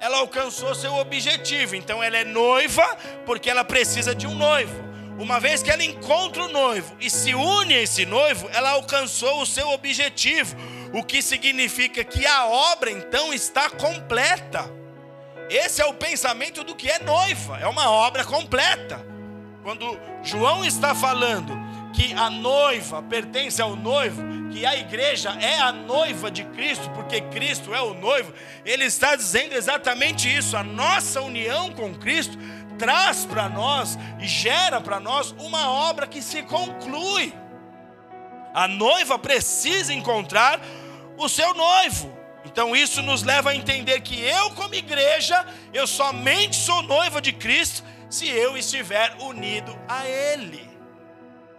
[0.04, 1.78] ela alcançou seu objetivo.
[1.78, 2.86] Então ela é noiva
[3.26, 4.84] porque ela precisa de um noivo.
[5.18, 9.42] Uma vez que ela encontra o noivo e se une a esse noivo, ela alcançou
[9.42, 10.58] o seu objetivo,
[10.92, 14.70] o que significa que a obra então está completa.
[15.50, 19.06] Esse é o pensamento do que é noiva, é uma obra completa.
[19.64, 21.58] Quando João está falando
[21.94, 27.22] que a noiva pertence ao noivo, que a igreja é a noiva de Cristo, porque
[27.22, 28.34] Cristo é o noivo,
[28.66, 30.58] ele está dizendo exatamente isso.
[30.58, 32.38] A nossa união com Cristo
[32.78, 37.34] traz para nós e gera para nós uma obra que se conclui.
[38.54, 40.60] A noiva precisa encontrar
[41.18, 42.12] o seu noivo.
[42.46, 47.32] Então isso nos leva a entender que eu, como igreja, eu somente sou noiva de
[47.32, 50.73] Cristo se eu estiver unido a Ele.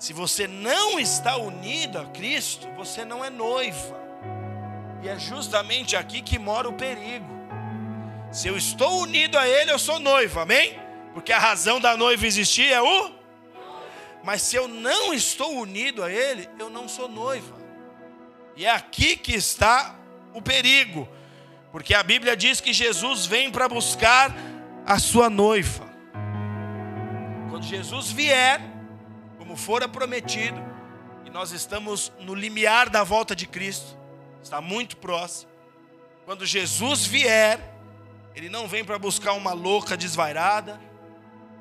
[0.05, 3.99] Se você não está unido a Cristo, você não é noiva.
[5.03, 7.25] E é justamente aqui que mora o perigo.
[8.31, 10.79] Se eu estou unido a Ele, eu sou noiva, amém?
[11.15, 13.13] Porque a razão da noiva existir é o.
[14.23, 17.57] Mas se eu não estou unido a Ele, eu não sou noiva.
[18.55, 19.99] E é aqui que está
[20.35, 21.09] o perigo.
[21.73, 24.37] Porque a Bíblia diz que Jesus vem para buscar
[24.85, 25.89] a sua noiva.
[27.49, 28.74] Quando Jesus vier,
[29.55, 30.61] como fora prometido,
[31.25, 33.97] e nós estamos no limiar da volta de Cristo,
[34.43, 35.49] está muito próximo.
[36.25, 37.61] Quando Jesus vier,
[38.35, 40.81] ele não vem para buscar uma louca desvairada,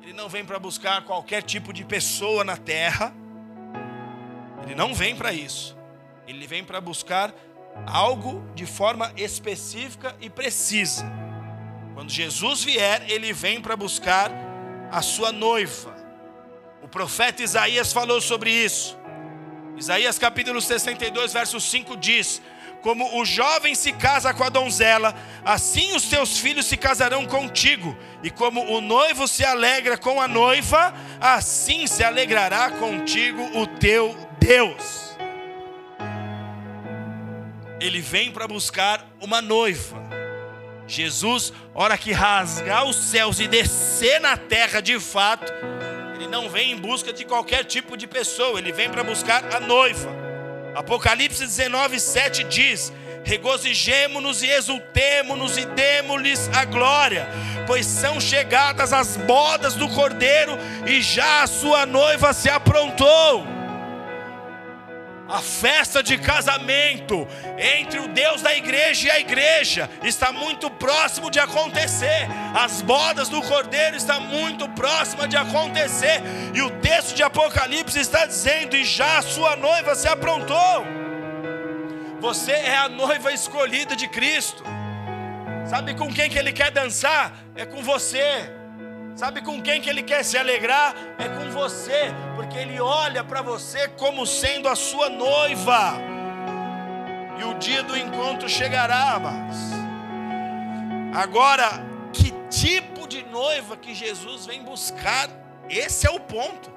[0.02, 3.14] ele não vem para buscar qualquer tipo de pessoa na terra,
[4.64, 5.76] ele não vem para isso,
[6.26, 7.32] ele vem para buscar
[7.86, 11.06] algo de forma específica e precisa.
[11.94, 14.32] Quando Jesus vier, ele vem para buscar
[14.90, 15.93] a sua noiva.
[16.84, 18.94] O profeta Isaías falou sobre isso.
[19.74, 22.42] Isaías capítulo 62, verso 5 diz:
[22.82, 27.96] Como o jovem se casa com a donzela, assim os teus filhos se casarão contigo,
[28.22, 34.14] e como o noivo se alegra com a noiva, assim se alegrará contigo o teu
[34.38, 35.16] Deus.
[37.80, 40.04] Ele vem para buscar uma noiva.
[40.86, 45.50] Jesus, hora que rasgar os céus e descer na terra de fato,
[46.34, 50.10] não vem em busca de qualquer tipo de pessoa, ele vem para buscar a noiva.
[50.74, 52.92] Apocalipse 19, 7 diz:
[53.22, 57.28] Regozijemo-nos e exultemo-nos e demos-lhes a glória,
[57.68, 63.46] pois são chegadas as bodas do cordeiro e já a sua noiva se aprontou.
[65.28, 71.30] A festa de casamento entre o Deus da igreja e a igreja está muito próximo
[71.30, 72.28] de acontecer.
[72.54, 76.20] As bodas do cordeiro estão muito próximas de acontecer.
[76.54, 80.84] E o texto de Apocalipse está dizendo: e já a sua noiva se aprontou.
[82.20, 84.62] Você é a noiva escolhida de Cristo.
[85.66, 87.32] Sabe com quem que ele quer dançar?
[87.54, 88.63] É com você.
[89.16, 90.92] Sabe com quem que ele quer se alegrar?
[91.18, 95.94] É com você, porque ele olha para você como sendo a sua noiva.
[97.38, 99.72] E o dia do encontro chegará, mas
[101.16, 101.68] agora
[102.12, 105.28] que tipo de noiva que Jesus vem buscar?
[105.68, 106.72] Esse é o ponto.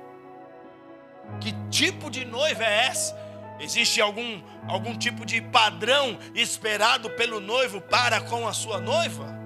[1.42, 3.18] Que tipo de noiva é essa?
[3.60, 9.37] Existe algum, algum tipo de padrão esperado pelo noivo para com a sua noiva?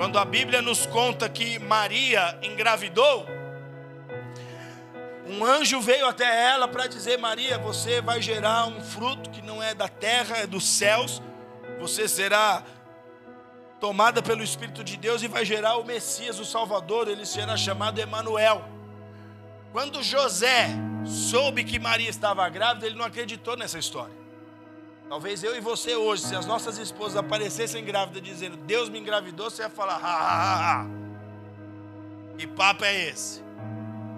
[0.00, 3.26] Quando a Bíblia nos conta que Maria engravidou,
[5.26, 9.62] um anjo veio até ela para dizer: Maria, você vai gerar um fruto que não
[9.62, 11.20] é da terra, é dos céus.
[11.78, 12.62] Você será
[13.78, 17.06] tomada pelo Espírito de Deus e vai gerar o Messias, o Salvador.
[17.06, 18.64] Ele será chamado Emanuel.
[19.70, 20.70] Quando José
[21.04, 24.19] soube que Maria estava grávida, ele não acreditou nessa história.
[25.10, 29.50] Talvez eu e você hoje, se as nossas esposas aparecessem grávidas dizendo Deus me engravidou,
[29.50, 30.86] você ia falar, ha, ha, ha, ha.
[32.38, 33.42] Que papo é esse?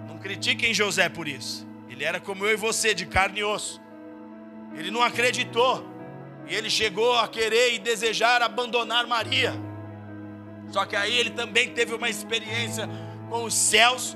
[0.07, 1.67] Não critiquem José por isso.
[1.89, 3.81] Ele era como eu e você, de carne e osso.
[4.75, 5.83] Ele não acreditou.
[6.47, 9.51] E ele chegou a querer e desejar abandonar Maria.
[10.69, 12.87] Só que aí ele também teve uma experiência
[13.31, 14.15] com os céus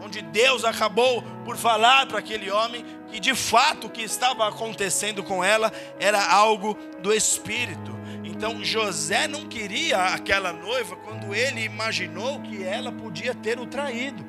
[0.00, 5.22] onde Deus acabou por falar para aquele homem que de fato o que estava acontecendo
[5.22, 7.96] com ela era algo do espírito.
[8.24, 14.24] Então José não queria aquela noiva quando ele imaginou que ela podia ter o traído.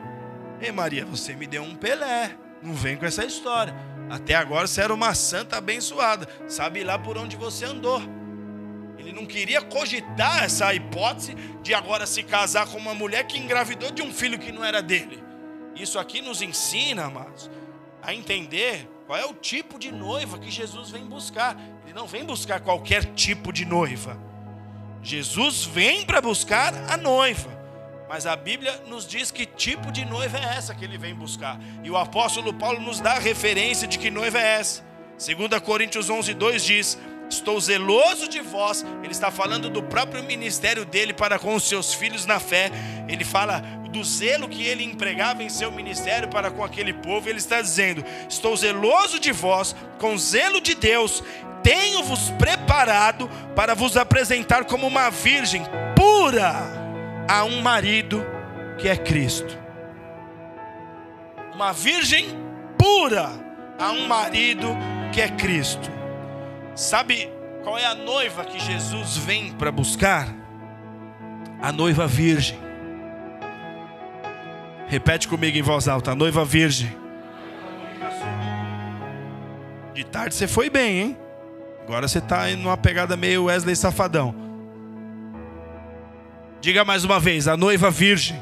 [0.61, 2.35] Ei Maria, você me deu um Pelé.
[2.61, 3.75] Não vem com essa história.
[4.09, 6.27] Até agora você era uma santa abençoada.
[6.47, 8.01] Sabe lá por onde você andou.
[8.97, 13.91] Ele não queria cogitar essa hipótese de agora se casar com uma mulher que engravidou
[13.91, 15.23] de um filho que não era dele.
[15.75, 17.49] Isso aqui nos ensina, amados,
[18.07, 21.59] a entender qual é o tipo de noiva que Jesus vem buscar.
[21.83, 24.17] Ele não vem buscar qualquer tipo de noiva.
[25.03, 27.49] Jesus vem para buscar a noiva.
[28.07, 31.59] Mas a Bíblia nos diz que tipo de noiva é essa que ele vem buscar.
[31.83, 34.85] E o apóstolo Paulo nos dá a referência de que noiva é essa.
[35.17, 36.97] 2 Coríntios 11, 2 diz:
[37.29, 38.85] Estou zeloso de vós.
[39.03, 42.71] Ele está falando do próprio ministério dele para com os seus filhos na fé.
[43.07, 47.29] Ele fala do zelo que ele empregava em seu ministério para com aquele povo.
[47.29, 51.23] Ele está dizendo: Estou zeloso de vós, com zelo de Deus.
[51.63, 55.63] Tenho-vos preparado para vos apresentar como uma virgem
[55.95, 56.55] pura
[57.27, 58.25] a um marido
[58.77, 59.57] que é Cristo.
[61.53, 62.27] Uma virgem
[62.77, 63.29] pura
[63.79, 64.77] a um marido
[65.11, 65.97] que é Cristo.
[66.77, 67.27] Sabe
[67.63, 70.27] qual é a noiva que Jesus vem para buscar?
[71.59, 72.55] A noiva virgem.
[74.85, 76.95] Repete comigo em voz alta: a noiva virgem.
[79.95, 81.17] De tarde você foi bem, hein?
[81.81, 84.35] Agora você está numa pegada meio Wesley Safadão.
[86.61, 88.39] Diga mais uma vez: a noiva virgem.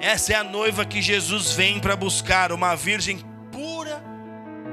[0.00, 3.18] Essa é a noiva que Jesus vem para buscar, uma virgem
[3.52, 4.02] pura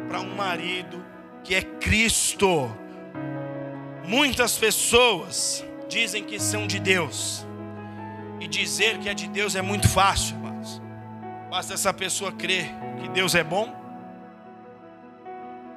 [0.08, 1.03] para um marido
[1.44, 2.74] que é Cristo.
[4.06, 7.46] Muitas pessoas dizem que são de Deus.
[8.40, 10.82] E dizer que é de Deus é muito fácil, mas
[11.50, 12.66] basta essa pessoa crer
[13.02, 13.74] que Deus é bom,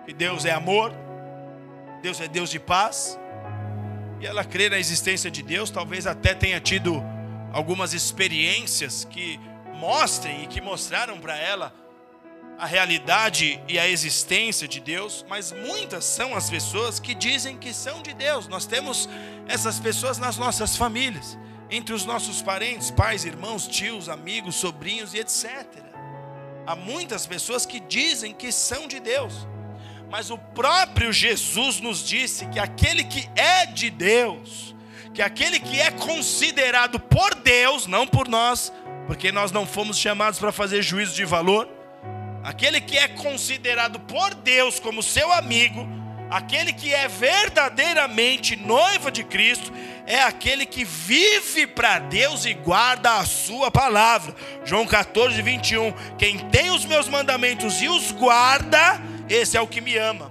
[0.04, 0.92] que Deus é amor,
[2.02, 3.18] Deus é Deus de paz,
[4.20, 7.04] e ela crê na existência de Deus, talvez até tenha tido
[7.52, 9.38] algumas experiências que
[9.74, 11.72] mostrem e que mostraram para ela
[12.58, 17.72] a realidade e a existência de Deus, mas muitas são as pessoas que dizem que
[17.72, 18.48] são de Deus.
[18.48, 19.08] Nós temos
[19.46, 21.38] essas pessoas nas nossas famílias,
[21.70, 25.66] entre os nossos parentes, pais, irmãos, tios, amigos, sobrinhos e etc.
[26.66, 29.46] Há muitas pessoas que dizem que são de Deus,
[30.10, 34.74] mas o próprio Jesus nos disse que aquele que é de Deus,
[35.12, 38.72] que aquele que é considerado por Deus, não por nós,
[39.06, 41.75] porque nós não fomos chamados para fazer juízo de valor,
[42.46, 45.84] aquele que é considerado por Deus como seu amigo,
[46.30, 49.72] aquele que é verdadeiramente noiva de Cristo,
[50.06, 54.32] é aquele que vive para Deus e guarda a sua palavra.
[54.64, 55.92] João 14, 21.
[56.16, 60.30] Quem tem os meus mandamentos e os guarda, esse é o que me ama.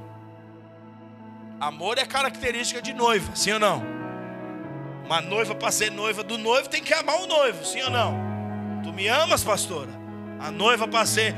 [1.59, 3.83] Amor é característica de noiva, sim ou não?
[5.05, 8.17] Uma noiva para ser noiva do noivo tem que amar o noivo, sim ou não?
[8.83, 9.91] Tu me amas, pastora?
[10.39, 11.35] A noiva para ser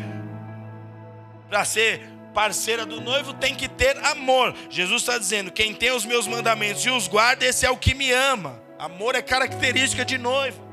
[1.49, 2.01] para ser
[2.33, 4.53] parceira do noivo tem que ter amor.
[4.69, 7.93] Jesus está dizendo: quem tem os meus mandamentos e os guarda, esse é o que
[7.93, 8.61] me ama.
[8.77, 10.65] Amor é característica de noivo.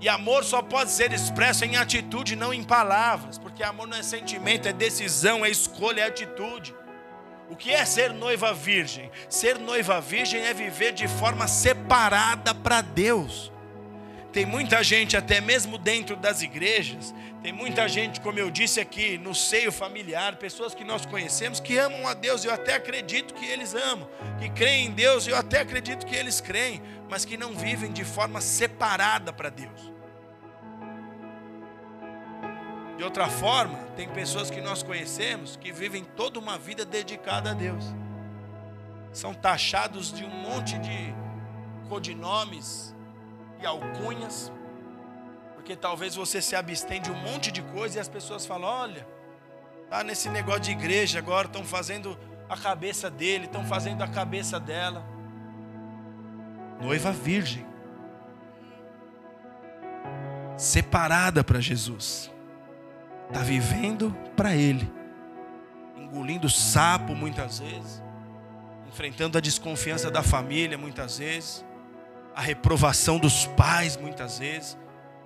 [0.00, 4.02] E amor só pode ser expresso em atitude, não em palavras, porque amor não é
[4.02, 6.74] sentimento, é decisão, é escolha, é atitude.
[7.50, 9.10] O que é ser noiva virgem?
[9.28, 13.52] Ser noiva virgem é viver de forma separada para Deus
[14.32, 17.12] Tem muita gente, até mesmo dentro das igrejas,
[17.42, 21.76] tem muita gente, como eu disse aqui, no seio familiar, pessoas que nós conhecemos que
[21.76, 24.08] amam a Deus, eu até acredito que eles amam,
[24.38, 28.04] que creem em Deus, eu até acredito que eles creem, mas que não vivem de
[28.04, 29.92] forma separada para Deus.
[32.96, 37.54] De outra forma, tem pessoas que nós conhecemos que vivem toda uma vida dedicada a
[37.54, 37.84] Deus.
[39.12, 41.12] São taxados de um monte de
[41.88, 42.94] codinomes
[43.60, 44.50] e alcunhas,
[45.54, 49.06] porque talvez você se abstém de um monte de coisa e as pessoas falam: olha,
[49.88, 54.58] tá nesse negócio de igreja agora, estão fazendo a cabeça dele, estão fazendo a cabeça
[54.58, 55.04] dela.
[56.80, 57.66] Noiva virgem,
[60.56, 62.30] separada para Jesus,
[63.28, 64.90] está vivendo para Ele,
[65.96, 68.02] engolindo sapo muitas vezes,
[68.88, 71.64] enfrentando a desconfiança da família muitas vezes,
[72.34, 74.78] a reprovação dos pais muitas vezes,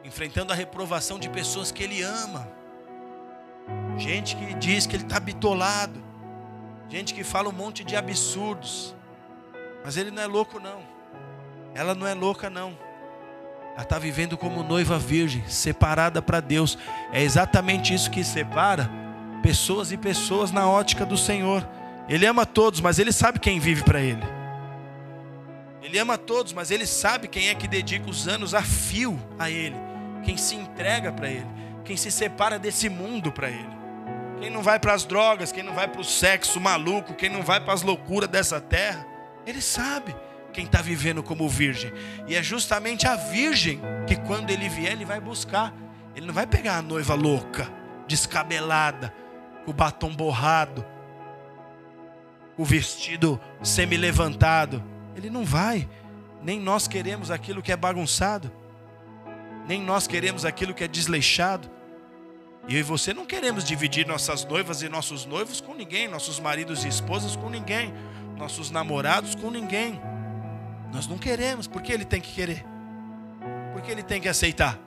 [0.05, 2.49] enfrentando a reprovação de pessoas que ele ama.
[3.97, 6.03] Gente que diz que ele está bitolado,
[6.89, 8.95] gente que fala um monte de absurdos,
[9.85, 10.83] mas ele não é louco, não.
[11.75, 12.77] Ela não é louca, não.
[13.75, 16.79] Ela está vivendo como noiva virgem, separada para Deus.
[17.13, 18.89] É exatamente isso que separa
[19.43, 21.67] pessoas e pessoas na ótica do Senhor.
[22.09, 24.23] Ele ama todos, mas ele sabe quem vive para ele.
[25.85, 29.49] Ele ama todos, mas ele sabe quem é que dedica os anos a fio a
[29.49, 31.47] ele quem se entrega para Ele,
[31.85, 33.75] quem se separa desse mundo para Ele.
[34.41, 37.43] Quem não vai para as drogas, quem não vai para o sexo maluco, quem não
[37.43, 39.07] vai para as loucuras dessa terra,
[39.47, 40.17] Ele sabe
[40.53, 41.93] quem está vivendo como virgem.
[42.27, 45.73] E é justamente a virgem que quando Ele vier, Ele vai buscar.
[46.17, 47.71] Ele não vai pegar a noiva louca,
[48.07, 49.15] descabelada,
[49.65, 50.85] com o batom borrado,
[52.57, 54.83] o vestido semi-levantado.
[55.17, 55.89] Ele não vai.
[56.43, 58.53] Nem nós queremos aquilo que é bagunçado
[59.67, 61.71] nem nós queremos aquilo que é desleixado.
[62.69, 66.41] E eu e você não queremos dividir nossas noivas e nossos noivos com ninguém, nossos
[66.41, 67.93] maridos e esposas com ninguém,
[68.37, 70.01] nossos namorados com ninguém.
[70.93, 72.65] Nós não queremos, porque ele tem que querer?
[73.73, 74.79] Porque ele tem que aceitar?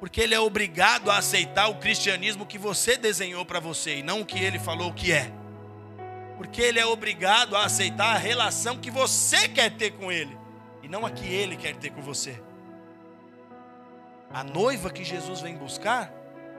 [0.00, 4.22] Porque ele é obrigado a aceitar o cristianismo que você desenhou para você e não
[4.22, 5.32] o que ele falou que é.
[6.42, 10.36] Porque ele é obrigado a aceitar a relação que você quer ter com ele
[10.82, 12.42] e não a que ele quer ter com você.
[14.28, 16.12] A noiva que Jesus vem buscar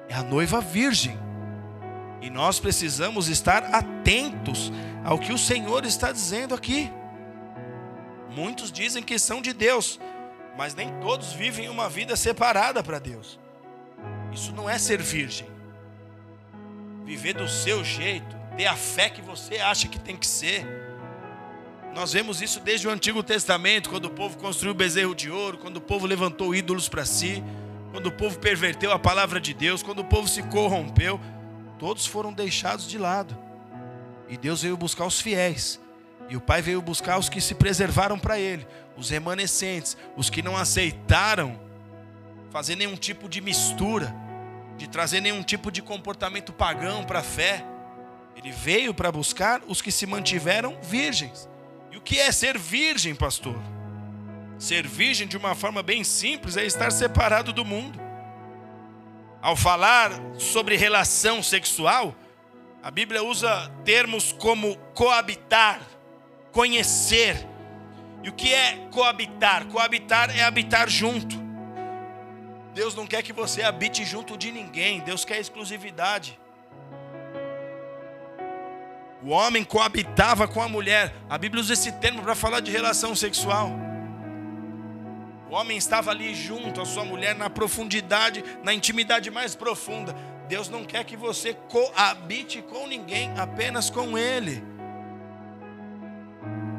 [0.08, 1.20] é a noiva virgem.
[2.22, 4.72] E nós precisamos estar atentos
[5.04, 6.90] ao que o Senhor está dizendo aqui.
[8.30, 10.00] Muitos dizem que são de Deus,
[10.58, 13.38] mas nem todos vivem uma vida separada para Deus.
[14.32, 15.48] Isso não é ser virgem.
[17.04, 20.66] Viver do seu jeito, ter a fé que você acha que tem que ser.
[21.94, 25.58] Nós vemos isso desde o Antigo Testamento, quando o povo construiu o bezerro de ouro,
[25.58, 27.44] quando o povo levantou ídolos para si
[27.94, 31.22] quando o povo perverteu a palavra de Deus, quando o povo se corrompeu,
[31.78, 33.38] todos foram deixados de lado.
[34.28, 35.80] E Deus veio buscar os fiéis.
[36.28, 38.66] E o Pai veio buscar os que se preservaram para Ele,
[38.98, 41.60] os remanescentes, os que não aceitaram
[42.50, 44.12] fazer nenhum tipo de mistura,
[44.76, 47.64] de trazer nenhum tipo de comportamento pagão para a fé.
[48.44, 51.50] Ele veio para buscar os que se mantiveram virgens.
[51.92, 53.56] E o que é ser virgem, pastor?
[54.60, 57.98] Ser virgem, de uma forma bem simples, é estar separado do mundo.
[59.42, 62.14] Ao falar sobre relação sexual,
[62.82, 65.82] a Bíblia usa termos como coabitar,
[66.52, 67.48] conhecer.
[68.24, 69.68] E o que é coabitar?
[69.68, 71.42] Coabitar é habitar junto.
[72.74, 76.38] Deus não quer que você habite junto de ninguém, Deus quer exclusividade.
[79.26, 81.16] O homem coabitava com a mulher.
[81.30, 83.72] A Bíblia usa esse termo para falar de relação sexual.
[85.50, 90.14] O homem estava ali junto à sua mulher na profundidade, na intimidade mais profunda.
[90.50, 94.62] Deus não quer que você coabite com ninguém, apenas com Ele.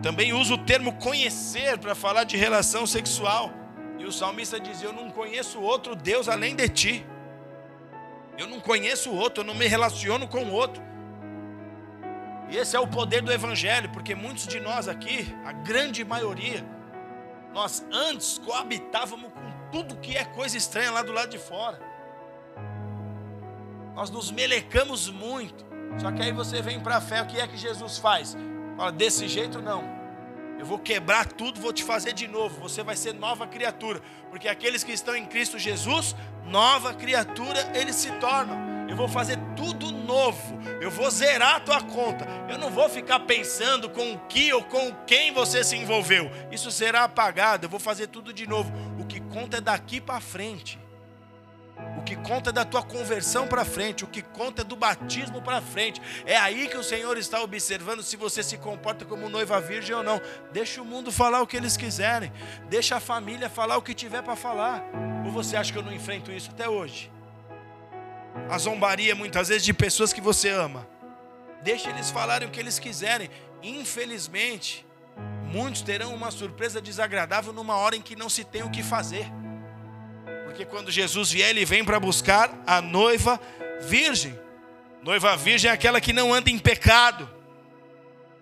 [0.03, 3.51] Também usa o termo conhecer para falar de relação sexual.
[3.99, 7.07] E o salmista dizia: Eu não conheço outro Deus além de ti.
[8.36, 10.82] Eu não conheço outro, eu não me relaciono com outro.
[12.51, 16.64] E esse é o poder do Evangelho, porque muitos de nós aqui, a grande maioria,
[17.53, 21.80] nós antes coabitávamos com tudo que é coisa estranha lá do lado de fora.
[23.95, 25.64] Nós nos melecamos muito.
[25.99, 28.36] Só que aí você vem para a fé, o que é que Jesus faz?
[28.76, 29.84] Fala, desse jeito não.
[30.59, 32.61] Eu vou quebrar tudo, vou te fazer de novo.
[32.61, 34.01] Você vai ser nova criatura.
[34.30, 39.39] Porque aqueles que estão em Cristo Jesus, nova criatura eles se tornam eu vou fazer
[39.57, 42.26] tudo novo, eu vou zerar a tua conta.
[42.49, 46.30] Eu não vou ficar pensando com o que ou com quem você se envolveu.
[46.51, 48.72] Isso será apagado, eu vou fazer tudo de novo.
[49.01, 50.78] O que conta é daqui para frente.
[51.99, 55.43] O que conta é da tua conversão para frente, o que conta é do batismo
[55.43, 56.01] para frente.
[56.24, 60.03] É aí que o Senhor está observando se você se comporta como noiva virgem ou
[60.03, 60.20] não.
[60.53, 62.32] Deixa o mundo falar o que eles quiserem.
[62.68, 64.85] Deixa a família falar o que tiver para falar.
[65.24, 67.13] Ou você acha que eu não enfrento isso até hoje?
[68.49, 70.87] A zombaria muitas vezes de pessoas que você ama.
[71.62, 73.30] Deixa eles falarem o que eles quiserem.
[73.62, 74.85] Infelizmente,
[75.45, 79.26] muitos terão uma surpresa desagradável numa hora em que não se tem o que fazer.
[80.45, 83.41] Porque quando Jesus vier, ele vem para buscar a noiva
[83.82, 84.39] virgem.
[85.03, 87.28] Noiva virgem é aquela que não anda em pecado.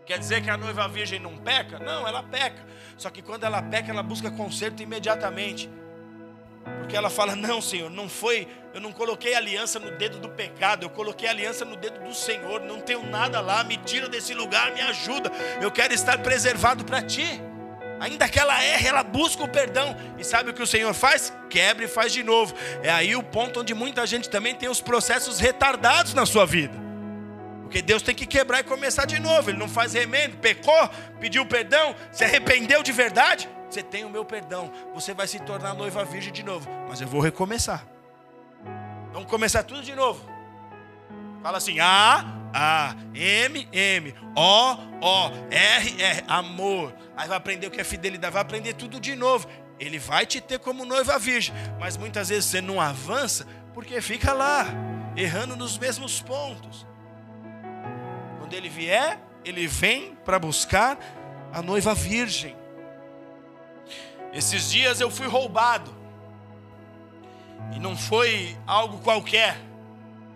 [0.04, 1.78] Quer dizer que a noiva virgem não peca?
[1.78, 2.66] Não, ela peca.
[2.96, 5.70] Só que quando ela peca, ela busca conserto imediatamente.
[6.78, 8.48] Porque ela fala: Não, Senhor, não foi.
[8.74, 12.60] Eu não coloquei aliança no dedo do pecado, eu coloquei aliança no dedo do Senhor.
[12.60, 15.30] Não tenho nada lá, me tira desse lugar, me ajuda.
[15.60, 17.40] Eu quero estar preservado para ti.
[18.00, 19.94] Ainda que ela erre, ela busca o perdão.
[20.18, 21.32] E sabe o que o Senhor faz?
[21.48, 22.52] Quebra e faz de novo.
[22.82, 26.76] É aí o ponto onde muita gente também tem os processos retardados na sua vida.
[27.62, 29.50] Porque Deus tem que quebrar e começar de novo.
[29.50, 30.36] Ele não faz remendo.
[30.38, 30.90] Pecou,
[31.20, 33.48] pediu perdão, se arrependeu de verdade.
[33.72, 34.70] Você tem o meu perdão.
[34.92, 36.68] Você vai se tornar noiva virgem de novo.
[36.90, 37.86] Mas eu vou recomeçar.
[39.14, 40.22] Vamos começar tudo de novo.
[41.42, 46.94] Fala assim: A, A, M, M, O, O, R, R, amor.
[47.16, 49.48] Aí vai aprender o que é fidelidade, vai aprender tudo de novo.
[49.80, 54.34] Ele vai te ter como noiva virgem, mas muitas vezes você não avança porque fica
[54.34, 54.66] lá,
[55.16, 56.86] errando nos mesmos pontos.
[58.38, 60.98] Quando ele vier, ele vem para buscar
[61.50, 62.61] a noiva virgem.
[64.32, 65.94] Esses dias eu fui roubado.
[67.74, 69.56] E não foi algo qualquer.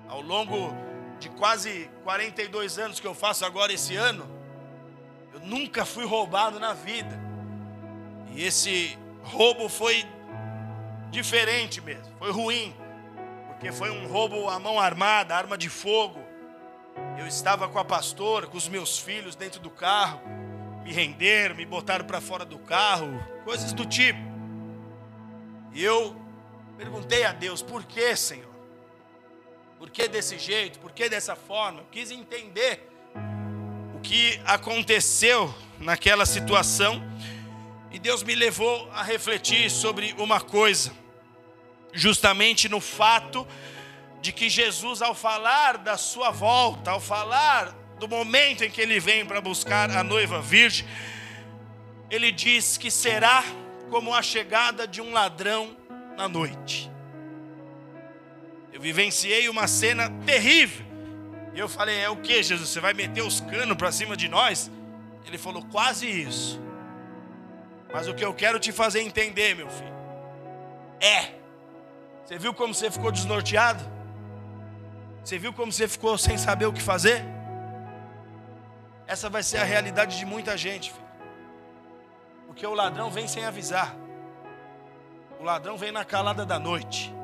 [0.09, 0.73] Ao longo
[1.19, 4.29] de quase 42 anos que eu faço agora esse ano,
[5.33, 7.19] eu nunca fui roubado na vida.
[8.35, 10.07] E esse roubo foi
[11.11, 12.75] diferente mesmo, foi ruim,
[13.49, 16.21] porque foi um roubo à mão armada, arma de fogo.
[17.19, 20.21] Eu estava com a pastora, com os meus filhos dentro do carro,
[20.87, 23.09] me renderam, me botaram para fora do carro,
[23.45, 24.21] coisas do tipo.
[25.75, 26.15] E eu
[26.79, 28.55] perguntei a Deus: por que, Senhor?
[29.81, 30.79] Por que desse jeito?
[30.79, 31.81] Por que dessa forma?
[31.81, 32.89] Eu quis entender
[33.97, 37.03] o que aconteceu naquela situação
[37.91, 40.93] e Deus me levou a refletir sobre uma coisa,
[41.93, 43.45] justamente no fato
[44.21, 49.01] de que Jesus, ao falar da sua volta, ao falar do momento em que ele
[49.01, 50.87] vem para buscar a noiva virgem,
[52.11, 53.43] ele diz que será
[53.91, 55.77] como a chegada de um ladrão
[56.17, 56.91] na noite.
[58.73, 60.85] Eu vivenciei uma cena terrível.
[61.55, 62.69] E eu falei: É o que, Jesus?
[62.69, 64.71] Você vai meter os canos para cima de nós?
[65.27, 66.61] Ele falou: Quase isso.
[67.93, 69.95] Mas o que eu quero te fazer entender, meu filho,
[71.01, 71.37] é.
[72.25, 73.83] Você viu como você ficou desnorteado?
[75.25, 77.25] Você viu como você ficou sem saber o que fazer?
[79.07, 81.07] Essa vai ser a realidade de muita gente, filho.
[82.47, 83.95] Porque o ladrão vem sem avisar.
[85.39, 87.15] O ladrão vem na calada da noite.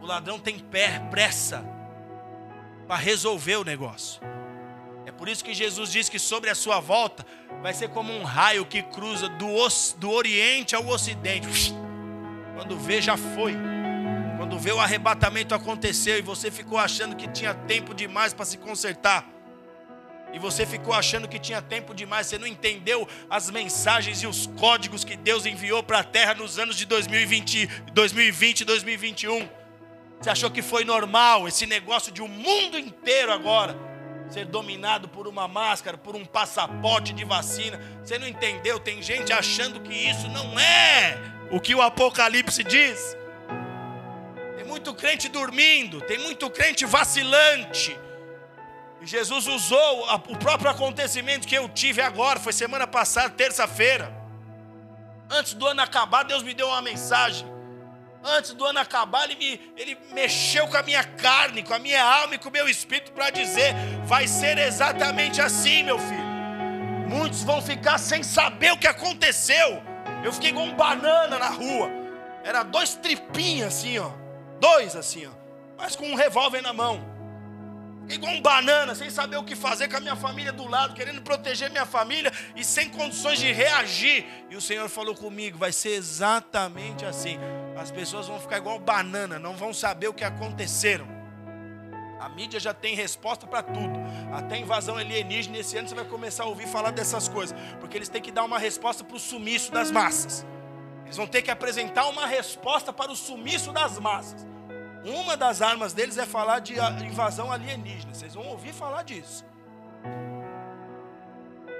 [0.00, 1.64] O ladrão tem pé, pressa
[2.86, 4.22] para resolver o negócio.
[5.04, 7.26] É por isso que Jesus diz que sobre a sua volta
[7.60, 9.48] vai ser como um raio que cruza do,
[9.96, 11.74] do Oriente ao Ocidente.
[12.54, 13.54] Quando vê, já foi.
[14.36, 18.56] Quando vê o arrebatamento aconteceu e você ficou achando que tinha tempo demais para se
[18.56, 19.26] consertar.
[20.32, 24.46] E você ficou achando que tinha tempo demais, você não entendeu as mensagens e os
[24.58, 29.48] códigos que Deus enviou para a terra nos anos de 2020, 2020 e 2021.
[30.20, 33.76] Você achou que foi normal esse negócio de o um mundo inteiro agora
[34.28, 37.80] ser dominado por uma máscara, por um passaporte de vacina?
[38.04, 38.78] Você não entendeu?
[38.78, 41.16] Tem gente achando que isso não é
[41.50, 43.16] o que o Apocalipse diz.
[44.56, 47.98] Tem muito crente dormindo, tem muito crente vacilante.
[49.08, 54.16] Jesus usou o próprio acontecimento que eu tive agora, foi semana passada, terça-feira.
[55.30, 57.58] Antes do ano acabar, Deus me deu uma mensagem
[58.24, 62.02] antes do ano acabar, ele, me, ele mexeu com a minha carne, com a minha
[62.02, 66.28] alma e com o meu espírito para dizer: vai ser exatamente assim, meu filho.
[67.08, 69.82] Muitos vão ficar sem saber o que aconteceu.
[70.22, 71.90] Eu fiquei com um banana na rua.
[72.44, 74.10] Era dois tripinhos assim, ó.
[74.60, 75.30] Dois assim, ó.
[75.76, 77.17] Mas com um revólver na mão
[78.08, 81.20] igual um banana, sem saber o que fazer com a minha família do lado, querendo
[81.22, 84.26] proteger minha família e sem condições de reagir.
[84.50, 87.38] E o Senhor falou comigo: vai ser exatamente assim.
[87.76, 91.18] As pessoas vão ficar igual banana, não vão saber o que aconteceram.
[92.20, 93.98] A mídia já tem resposta para tudo.
[94.32, 97.56] Até invasão alienígena, esse ano você vai começar a ouvir falar dessas coisas.
[97.78, 100.44] Porque eles têm que dar uma resposta para o sumiço das massas.
[101.04, 104.44] Eles vão ter que apresentar uma resposta para o sumiço das massas.
[105.08, 108.12] Uma das armas deles é falar de invasão alienígena.
[108.12, 109.44] Vocês vão ouvir falar disso.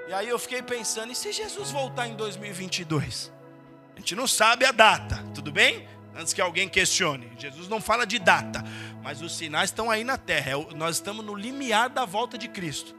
[0.07, 3.31] E aí eu fiquei pensando, e se Jesus voltar em 2022?
[3.95, 5.87] A gente não sabe a data, tudo bem?
[6.15, 7.31] Antes que alguém questione.
[7.37, 8.63] Jesus não fala de data,
[9.03, 10.51] mas os sinais estão aí na terra.
[10.51, 12.95] É nós estamos no limiar da volta de Cristo.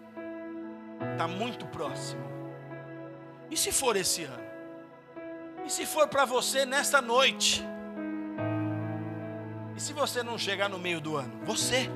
[1.12, 2.22] Está muito próximo.
[3.50, 4.44] E se for esse ano?
[5.66, 7.64] E se for para você nesta noite?
[9.80, 11.32] E se você não chegar no meio do ano?
[11.46, 11.90] Você,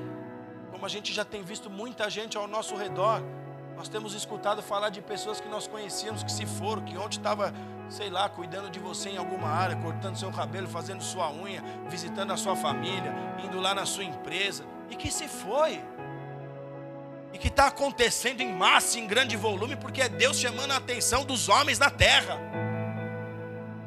[0.71, 3.21] como a gente já tem visto muita gente ao nosso redor,
[3.77, 7.53] nós temos escutado falar de pessoas que nós conhecíamos que se foram, que ontem estava,
[7.87, 12.33] sei lá, cuidando de você em alguma área, cortando seu cabelo, fazendo sua unha, visitando
[12.33, 13.13] a sua família,
[13.43, 15.79] indo lá na sua empresa, e que se foi.
[17.33, 21.23] E que está acontecendo em massa, em grande volume, porque é Deus chamando a atenção
[21.23, 22.35] dos homens na terra.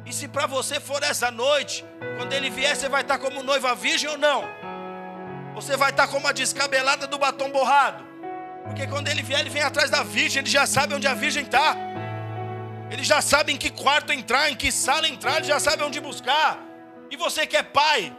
[0.09, 1.85] E se para você for essa noite,
[2.17, 4.43] quando ele vier, você vai estar como noiva virgem ou não?
[5.53, 8.03] Você vai estar como a descabelada do batom borrado?
[8.63, 11.43] Porque quando ele vier, ele vem atrás da virgem, ele já sabe onde a virgem
[11.43, 11.77] está.
[12.89, 15.99] Ele já sabe em que quarto entrar, em que sala entrar, ele já sabe onde
[15.99, 16.57] buscar.
[17.11, 18.11] E você que é pai,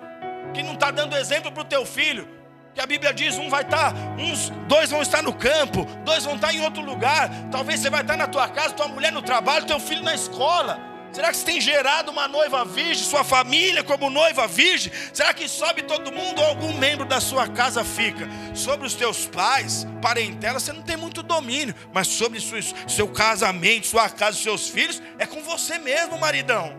[0.55, 2.28] que não está dando exemplo para o teu filho,
[2.72, 6.24] que a Bíblia diz, um vai estar, tá, uns, dois vão estar no campo, dois
[6.24, 7.28] vão estar tá em outro lugar.
[7.51, 10.14] Talvez você vai estar tá na tua casa, tua mulher no trabalho, teu filho na
[10.14, 10.89] escola.
[11.12, 14.92] Será que você tem gerado uma noiva virgem, sua família como noiva virgem?
[15.12, 18.28] Será que sobe todo mundo ou algum membro da sua casa fica?
[18.54, 22.40] Sobre os teus pais, parentela, você não tem muito domínio, mas sobre
[22.86, 26.72] seu casamento, sua casa, seus filhos, é com você mesmo, maridão.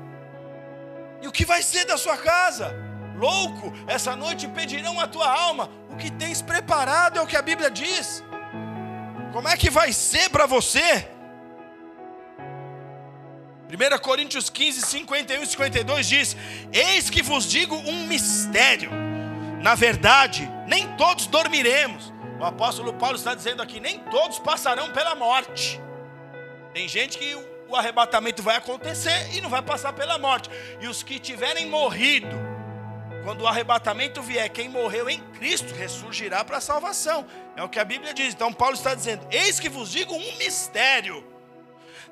[1.21, 2.73] E o que vai ser da sua casa?
[3.17, 5.69] Louco, essa noite pedirão a tua alma.
[5.89, 8.23] O que tens preparado é o que a Bíblia diz.
[9.33, 11.07] Como é que vai ser para você?
[13.71, 16.37] 1 Coríntios 15, 51 e 52 diz:
[16.73, 18.91] Eis que vos digo um mistério.
[19.61, 22.11] Na verdade, nem todos dormiremos.
[22.39, 25.79] O apóstolo Paulo está dizendo aqui: nem todos passarão pela morte.
[26.73, 27.33] Tem gente que
[27.69, 30.49] o arrebatamento vai acontecer e não vai passar pela morte.
[30.81, 32.35] E os que tiverem morrido,
[33.23, 37.25] quando o arrebatamento vier, quem morreu em Cristo ressurgirá para a salvação.
[37.55, 38.33] É o que a Bíblia diz.
[38.33, 41.30] Então Paulo está dizendo: Eis que vos digo um mistério.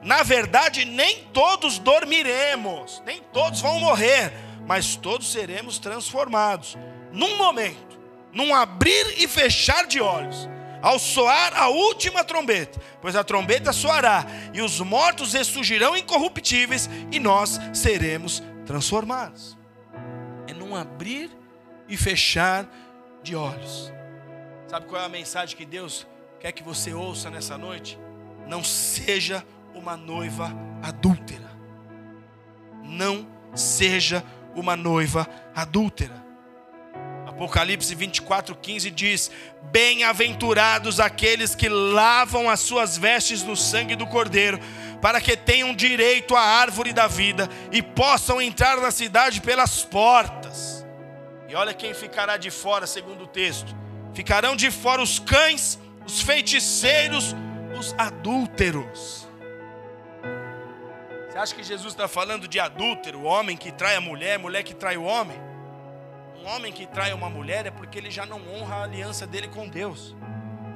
[0.01, 4.31] Na verdade, nem todos dormiremos, nem todos vão morrer,
[4.65, 6.77] mas todos seremos transformados.
[7.11, 7.99] Num momento,
[8.31, 10.47] num abrir e fechar de olhos,
[10.81, 17.19] ao soar a última trombeta, pois a trombeta soará, e os mortos ressurgirão incorruptíveis, e
[17.19, 19.57] nós seremos transformados.
[20.47, 21.29] É num abrir
[21.89, 22.69] e fechar
[23.21, 23.91] de olhos.
[24.67, 26.07] Sabe qual é a mensagem que Deus
[26.39, 27.99] quer que você ouça nessa noite?
[28.47, 29.43] Não seja
[29.79, 30.53] uma noiva
[30.83, 31.49] adúltera.
[32.83, 33.25] Não
[33.55, 34.23] seja
[34.53, 36.21] uma noiva adúltera.
[37.25, 39.31] Apocalipse 24, 15 diz:
[39.71, 44.59] Bem-aventurados aqueles que lavam as suas vestes no sangue do Cordeiro,
[45.01, 50.85] para que tenham direito à árvore da vida e possam entrar na cidade pelas portas.
[51.47, 53.73] E olha quem ficará de fora, segundo o texto:
[54.13, 57.33] ficarão de fora os cães, os feiticeiros,
[57.79, 59.28] os adúlteros
[61.39, 64.97] acha que Jesus está falando de adúltero, homem que trai a mulher, mulher que trai
[64.97, 65.37] o homem?
[66.37, 69.47] Um homem que trai uma mulher é porque ele já não honra a aliança dele
[69.47, 70.15] com Deus.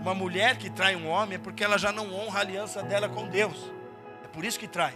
[0.02, 3.10] Uma mulher que trai um homem é porque ela já não honra a aliança dela
[3.10, 3.72] com Deus.
[4.24, 4.94] É por isso que trai.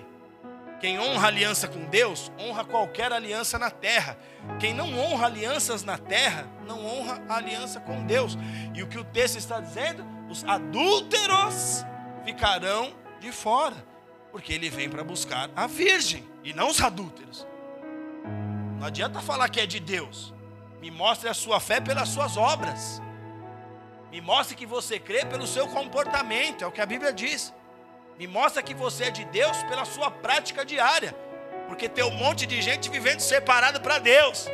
[0.80, 4.18] Quem honra aliança com Deus, honra qualquer aliança na terra.
[4.60, 8.38] Quem não honra alianças na terra, não honra a aliança com Deus.
[8.74, 10.06] E o que o texto está dizendo?
[10.30, 11.84] Os adúlteros
[12.24, 13.97] ficarão de fora
[14.38, 17.48] porque ele vem para buscar a virgem e não os adúlteros.
[18.80, 20.32] Não adianta falar que é de Deus.
[20.80, 23.02] Me mostre a sua fé pelas suas obras.
[24.12, 27.52] Me mostre que você crê pelo seu comportamento, é o que a Bíblia diz.
[28.20, 31.16] Me mostre que você é de Deus pela sua prática diária.
[31.68, 34.48] Porque tem um monte de gente vivendo separado para Deus,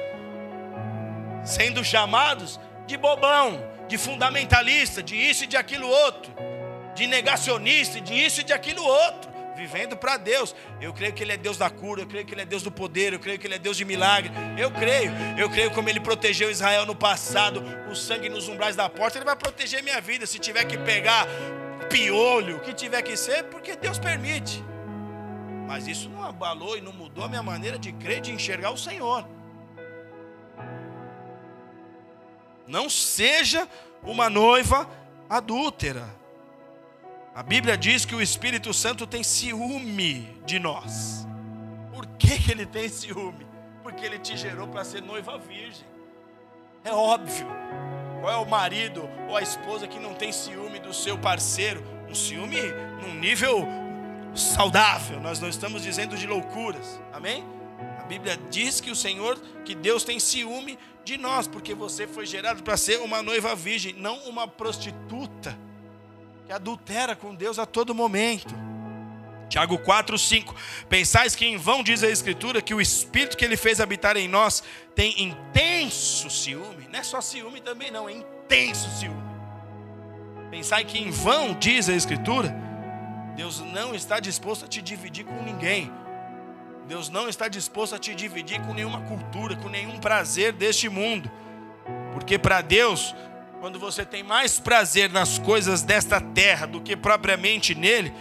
[1.44, 2.58] sendo chamados
[2.88, 3.60] de bobão,
[3.90, 6.34] de fundamentalista, de isso e de aquilo outro,
[6.96, 10.56] de negacionista, de isso e de aquilo outro vivendo para Deus.
[10.82, 12.72] Eu creio que Ele é Deus da cura, eu creio que Ele é Deus do
[12.72, 14.32] poder, eu creio que Ele é Deus de milagre.
[14.58, 18.90] Eu creio, eu creio como Ele protegeu Israel no passado, o sangue nos umbrais da
[18.90, 20.26] porta, Ele vai proteger minha vida.
[20.26, 21.28] Se tiver que pegar
[21.90, 24.64] piolho, o que tiver que ser, porque Deus permite.
[25.68, 28.78] Mas isso não abalou e não mudou a minha maneira de crer, de enxergar o
[28.78, 29.28] Senhor.
[32.68, 33.68] Não seja
[34.04, 34.90] uma noiva
[35.30, 36.23] adúltera.
[37.36, 41.26] A Bíblia diz que o Espírito Santo tem ciúme de nós.
[41.92, 43.48] Por que, que ele tem ciúme?
[43.82, 45.88] Porque ele te gerou para ser noiva virgem.
[46.84, 47.48] É óbvio.
[48.22, 51.84] Qual é o marido ou a esposa que não tem ciúme do seu parceiro?
[52.08, 52.62] Um ciúme
[53.02, 53.68] num nível
[54.36, 55.20] saudável.
[55.20, 57.02] Nós não estamos dizendo de loucuras.
[57.12, 57.44] Amém?
[57.98, 62.28] A Bíblia diz que o Senhor, que Deus tem ciúme de nós, porque você foi
[62.28, 65.58] gerado para ser uma noiva virgem, não uma prostituta
[66.46, 68.54] que adultera com Deus a todo momento.
[69.50, 70.56] Tiago 4, 5.
[70.90, 74.28] Pensais que em vão diz a Escritura que o Espírito que ele fez habitar em
[74.28, 74.64] nós
[74.96, 76.88] tem intenso ciúme.
[76.92, 79.22] Não é só ciúme também, não, é intenso ciúme.
[80.50, 82.56] Pensai que em vão diz a Escritura,
[83.36, 85.92] Deus não está disposto a te dividir com ninguém.
[86.88, 91.32] Deus não está disposto a te dividir com nenhuma cultura, com nenhum prazer deste mundo.
[92.12, 93.16] Porque para Deus,
[93.64, 98.14] quando você tem mais prazer nas coisas desta terra do que propriamente nele,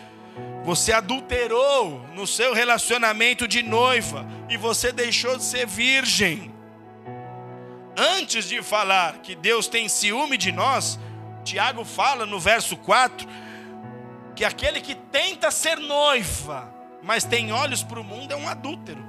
[0.62, 6.54] você adulterou no seu relacionamento de noiva e você deixou de ser virgem.
[7.96, 10.96] Antes de falar que Deus tem ciúme de nós,
[11.42, 13.26] Tiago fala no verso 4
[14.36, 16.72] que aquele que tenta ser noiva,
[17.02, 19.04] mas tem olhos para o mundo é um adúltero.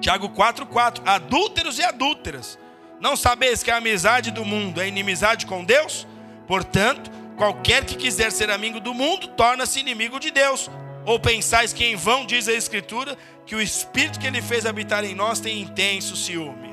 [0.00, 2.58] Tiago 4,4: Adúlteros e adúlteras,
[3.02, 6.06] não sabeis que a amizade do mundo é inimizade com Deus?
[6.46, 10.70] Portanto, Qualquer que quiser ser amigo do mundo torna-se inimigo de Deus.
[11.04, 15.04] Ou pensais que em vão diz a Escritura que o Espírito que ele fez habitar
[15.04, 16.70] em nós tem intenso ciúme?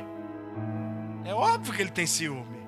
[1.26, 2.60] É óbvio que ele tem ciúme.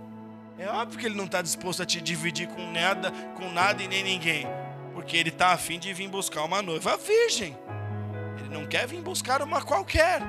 [0.57, 3.87] É óbvio que ele não está disposto a te dividir com nada, com nada e
[3.87, 4.47] nem ninguém.
[4.93, 7.55] Porque ele está afim de vir buscar uma noiva virgem.
[8.39, 10.21] Ele não quer vir buscar uma qualquer.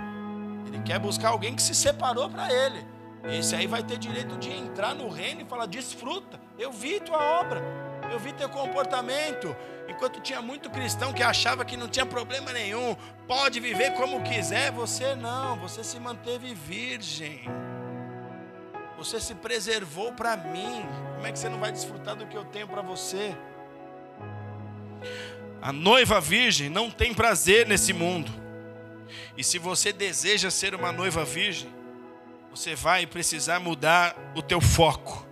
[0.67, 2.92] Ele quer buscar alguém que se separou para ele.
[3.25, 7.23] Esse aí vai ter direito de entrar no reino e falar: desfruta, eu vi tua
[7.41, 7.63] obra,
[8.11, 9.55] eu vi teu comportamento.
[9.89, 12.97] Enquanto tinha muito cristão que achava que não tinha problema nenhum,
[13.29, 17.43] pode viver como quiser, você não, você se manteve virgem.
[18.97, 20.85] Você se preservou para mim.
[21.15, 23.37] Como é que você não vai desfrutar do que eu tenho para você?
[25.61, 28.33] A noiva virgem não tem prazer nesse mundo.
[29.37, 31.69] E se você deseja ser uma noiva virgem,
[32.53, 35.27] você vai precisar mudar o teu foco.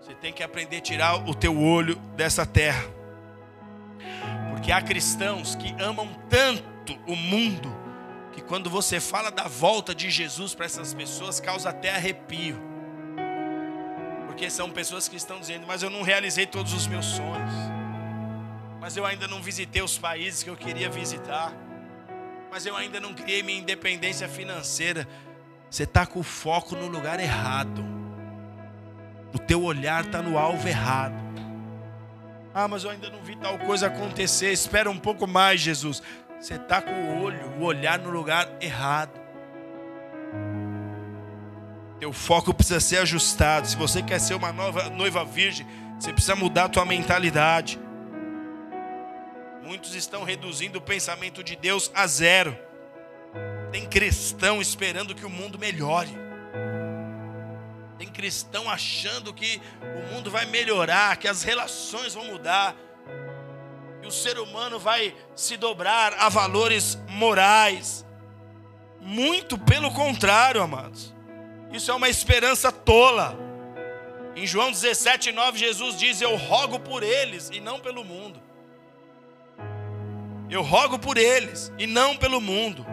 [0.00, 2.82] Você tem que aprender a tirar o teu olho dessa terra.
[4.50, 7.70] Porque há cristãos que amam tanto o mundo
[8.32, 12.58] que quando você fala da volta de Jesus para essas pessoas causa até arrepio.
[14.26, 17.52] Porque são pessoas que estão dizendo: "Mas eu não realizei todos os meus sonhos.
[18.80, 21.52] Mas eu ainda não visitei os países que eu queria visitar.
[22.50, 25.06] Mas eu ainda não criei minha independência financeira."
[25.72, 27.82] Você está com o foco no lugar errado.
[29.32, 31.14] O teu olhar está no alvo errado.
[32.52, 34.52] Ah, mas eu ainda não vi tal coisa acontecer.
[34.52, 36.02] Espera um pouco mais, Jesus.
[36.38, 39.18] Você está com o olho, o olhar no lugar errado.
[41.98, 43.66] Teu foco precisa ser ajustado.
[43.66, 45.66] Se você quer ser uma nova noiva virgem,
[45.98, 47.80] você precisa mudar a tua mentalidade.
[49.62, 52.54] Muitos estão reduzindo o pensamento de Deus a zero.
[53.72, 56.10] Tem cristão esperando que o mundo melhore.
[57.96, 62.76] Tem cristão achando que o mundo vai melhorar, que as relações vão mudar,
[64.02, 68.04] que o ser humano vai se dobrar a valores morais.
[69.00, 71.14] Muito pelo contrário, amados.
[71.72, 73.38] Isso é uma esperança tola.
[74.36, 78.38] Em João 17, 9, Jesus diz: Eu rogo por eles e não pelo mundo.
[80.50, 82.84] Eu rogo por eles e não pelo mundo.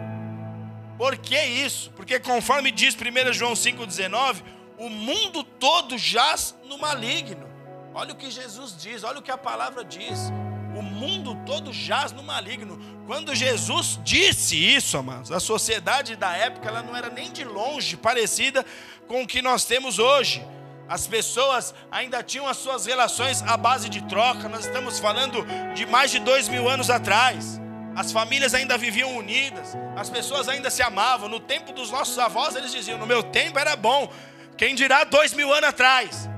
[1.00, 1.90] Por que isso?
[1.92, 4.42] Porque conforme diz 1 João 5,19,
[4.76, 7.48] o mundo todo jaz no maligno.
[7.94, 10.30] Olha o que Jesus diz, olha o que a palavra diz.
[10.76, 12.78] O mundo todo jaz no maligno.
[13.06, 17.96] Quando Jesus disse isso, amados, a sociedade da época ela não era nem de longe
[17.96, 18.62] parecida
[19.08, 20.46] com o que nós temos hoje.
[20.86, 24.50] As pessoas ainda tinham as suas relações à base de troca.
[24.50, 27.58] Nós estamos falando de mais de dois mil anos atrás.
[27.96, 31.28] As famílias ainda viviam unidas, as pessoas ainda se amavam.
[31.28, 34.10] No tempo dos nossos avós, eles diziam: No meu tempo era bom.
[34.56, 36.28] Quem dirá dois mil anos atrás?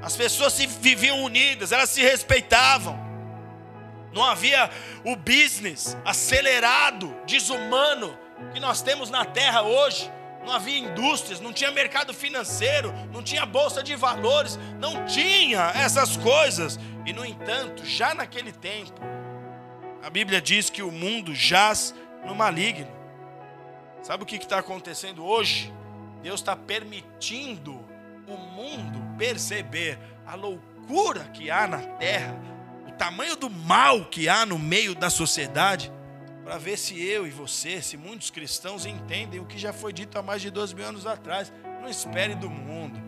[0.00, 3.02] As pessoas se viviam unidas, elas se respeitavam.
[4.12, 4.70] Não havia
[5.04, 8.16] o business acelerado, desumano
[8.52, 10.10] que nós temos na terra hoje.
[10.44, 16.18] Não havia indústrias, não tinha mercado financeiro, não tinha bolsa de valores, não tinha essas
[16.18, 16.78] coisas.
[17.06, 19.00] E no entanto, já naquele tempo,
[20.04, 21.94] a Bíblia diz que o mundo jaz
[22.26, 22.92] no maligno.
[24.02, 25.72] Sabe o que está acontecendo hoje?
[26.22, 27.72] Deus está permitindo
[28.28, 32.38] o mundo perceber a loucura que há na terra,
[32.86, 35.90] o tamanho do mal que há no meio da sociedade,
[36.44, 40.18] para ver se eu e você, se muitos cristãos entendem o que já foi dito
[40.18, 41.50] há mais de dois mil anos atrás.
[41.80, 43.00] Não espere do mundo.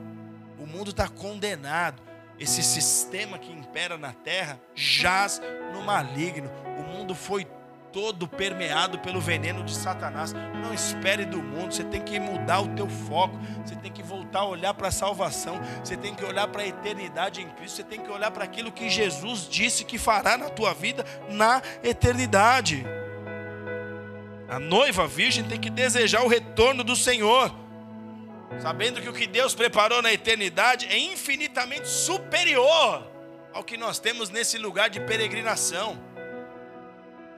[0.58, 2.02] O mundo está condenado.
[2.38, 5.40] Esse sistema que impera na terra jaz
[5.72, 6.50] no maligno.
[6.78, 7.46] O mundo foi
[7.92, 10.34] todo permeado pelo veneno de Satanás.
[10.62, 14.40] Não espere do mundo, você tem que mudar o teu foco, você tem que voltar
[14.40, 17.84] a olhar para a salvação, você tem que olhar para a eternidade em Cristo, você
[17.84, 22.84] tem que olhar para aquilo que Jesus disse que fará na tua vida na eternidade.
[24.46, 27.50] A noiva virgem tem que desejar o retorno do Senhor,
[28.60, 33.06] sabendo que o que Deus preparou na eternidade é infinitamente superior
[33.52, 35.98] ao que nós temos nesse lugar de peregrinação.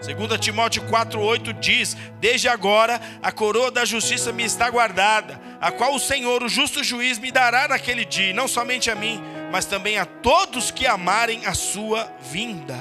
[0.01, 5.95] 2 Timóteo 4,8 diz: Desde agora a coroa da justiça me está guardada, a qual
[5.95, 9.99] o Senhor, o justo juiz, me dará naquele dia, não somente a mim, mas também
[9.99, 12.79] a todos que amarem a sua vinda.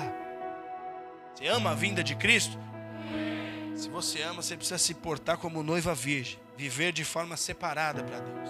[1.34, 2.58] Você ama a vinda de Cristo?
[3.78, 8.20] Se você ama, você precisa se portar como noiva virgem, viver de forma separada para
[8.20, 8.50] Deus.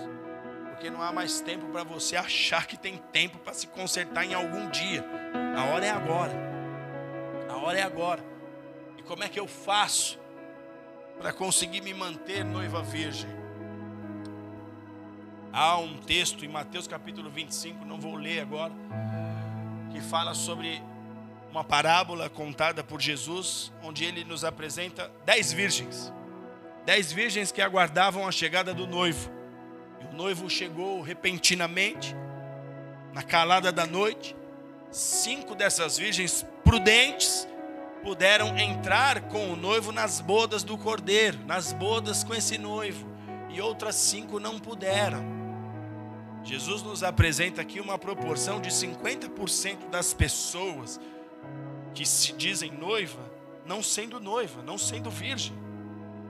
[0.69, 4.33] Porque não há mais tempo para você achar que tem tempo para se consertar em
[4.33, 5.05] algum dia.
[5.55, 6.33] A hora é agora.
[7.49, 8.37] A hora é agora
[9.07, 10.19] como é que eu faço
[11.17, 13.29] para conseguir me manter noiva virgem?
[15.51, 18.73] Há um texto em Mateus capítulo 25, não vou ler agora,
[19.91, 20.83] que fala sobre
[21.51, 26.13] uma parábola contada por Jesus, onde ele nos apresenta dez virgens.
[26.85, 29.31] Dez virgens que aguardavam a chegada do noivo.
[30.01, 32.15] E o noivo chegou repentinamente,
[33.13, 34.35] na calada da noite.
[34.91, 37.47] Cinco dessas virgens prudentes
[38.03, 43.05] puderam entrar com o noivo nas bodas do cordeiro, nas bodas com esse noivo,
[43.49, 45.25] e outras cinco não puderam.
[46.43, 50.97] Jesus nos apresenta aqui uma proporção de 50% das pessoas
[51.97, 53.19] que se dizem noiva,
[53.65, 55.57] não sendo noiva, não sendo virgem,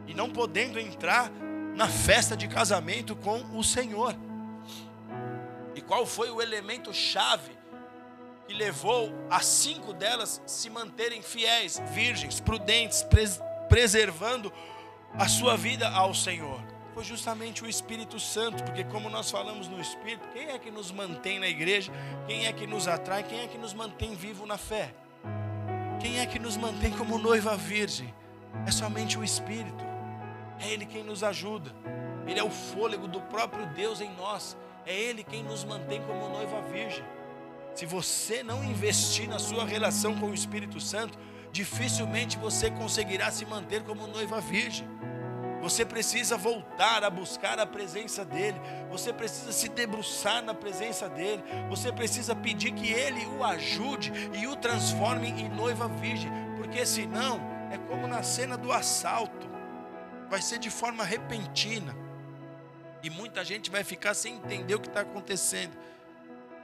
[0.07, 1.29] e não podendo entrar
[1.75, 4.15] na festa de casamento com o Senhor.
[5.75, 7.51] E qual foi o elemento chave
[8.47, 14.53] e levou as cinco delas se manterem fiéis, virgens, prudentes, pres preservando
[15.15, 16.61] a sua vida ao Senhor.
[16.93, 20.93] Foi justamente o Espírito Santo, porque como nós falamos no Espírito, quem é que nos
[20.93, 21.91] mantém na igreja?
[22.25, 23.23] Quem é que nos atrai?
[23.23, 24.93] Quem é que nos mantém vivo na fé?
[25.99, 28.13] Quem é que nos mantém como noiva virgem?
[28.65, 29.83] É somente o Espírito.
[30.59, 31.71] É Ele quem nos ajuda.
[32.27, 34.55] Ele é o fôlego do próprio Deus em nós.
[34.85, 37.03] É Ele quem nos mantém como noiva virgem.
[37.73, 41.17] Se você não investir na sua relação com o Espírito Santo,
[41.51, 44.87] dificilmente você conseguirá se manter como noiva virgem.
[45.67, 48.57] Você precisa voltar a buscar a presença dEle.
[48.89, 51.43] Você precisa se debruçar na presença dEle.
[51.67, 56.31] Você precisa pedir que Ele o ajude e o transforme em noiva virgem.
[56.55, 59.45] Porque senão, é como na cena do assalto.
[60.29, 61.93] Vai ser de forma repentina.
[63.03, 65.77] E muita gente vai ficar sem entender o que está acontecendo.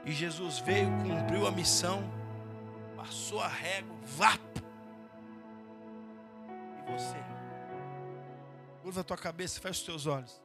[0.06, 2.10] E Jesus veio, cumpriu a missão,
[2.96, 4.62] passou a régua, vapo.
[6.78, 7.33] E você?
[8.84, 10.43] Curva a tua cabeça, fecha os teus olhos.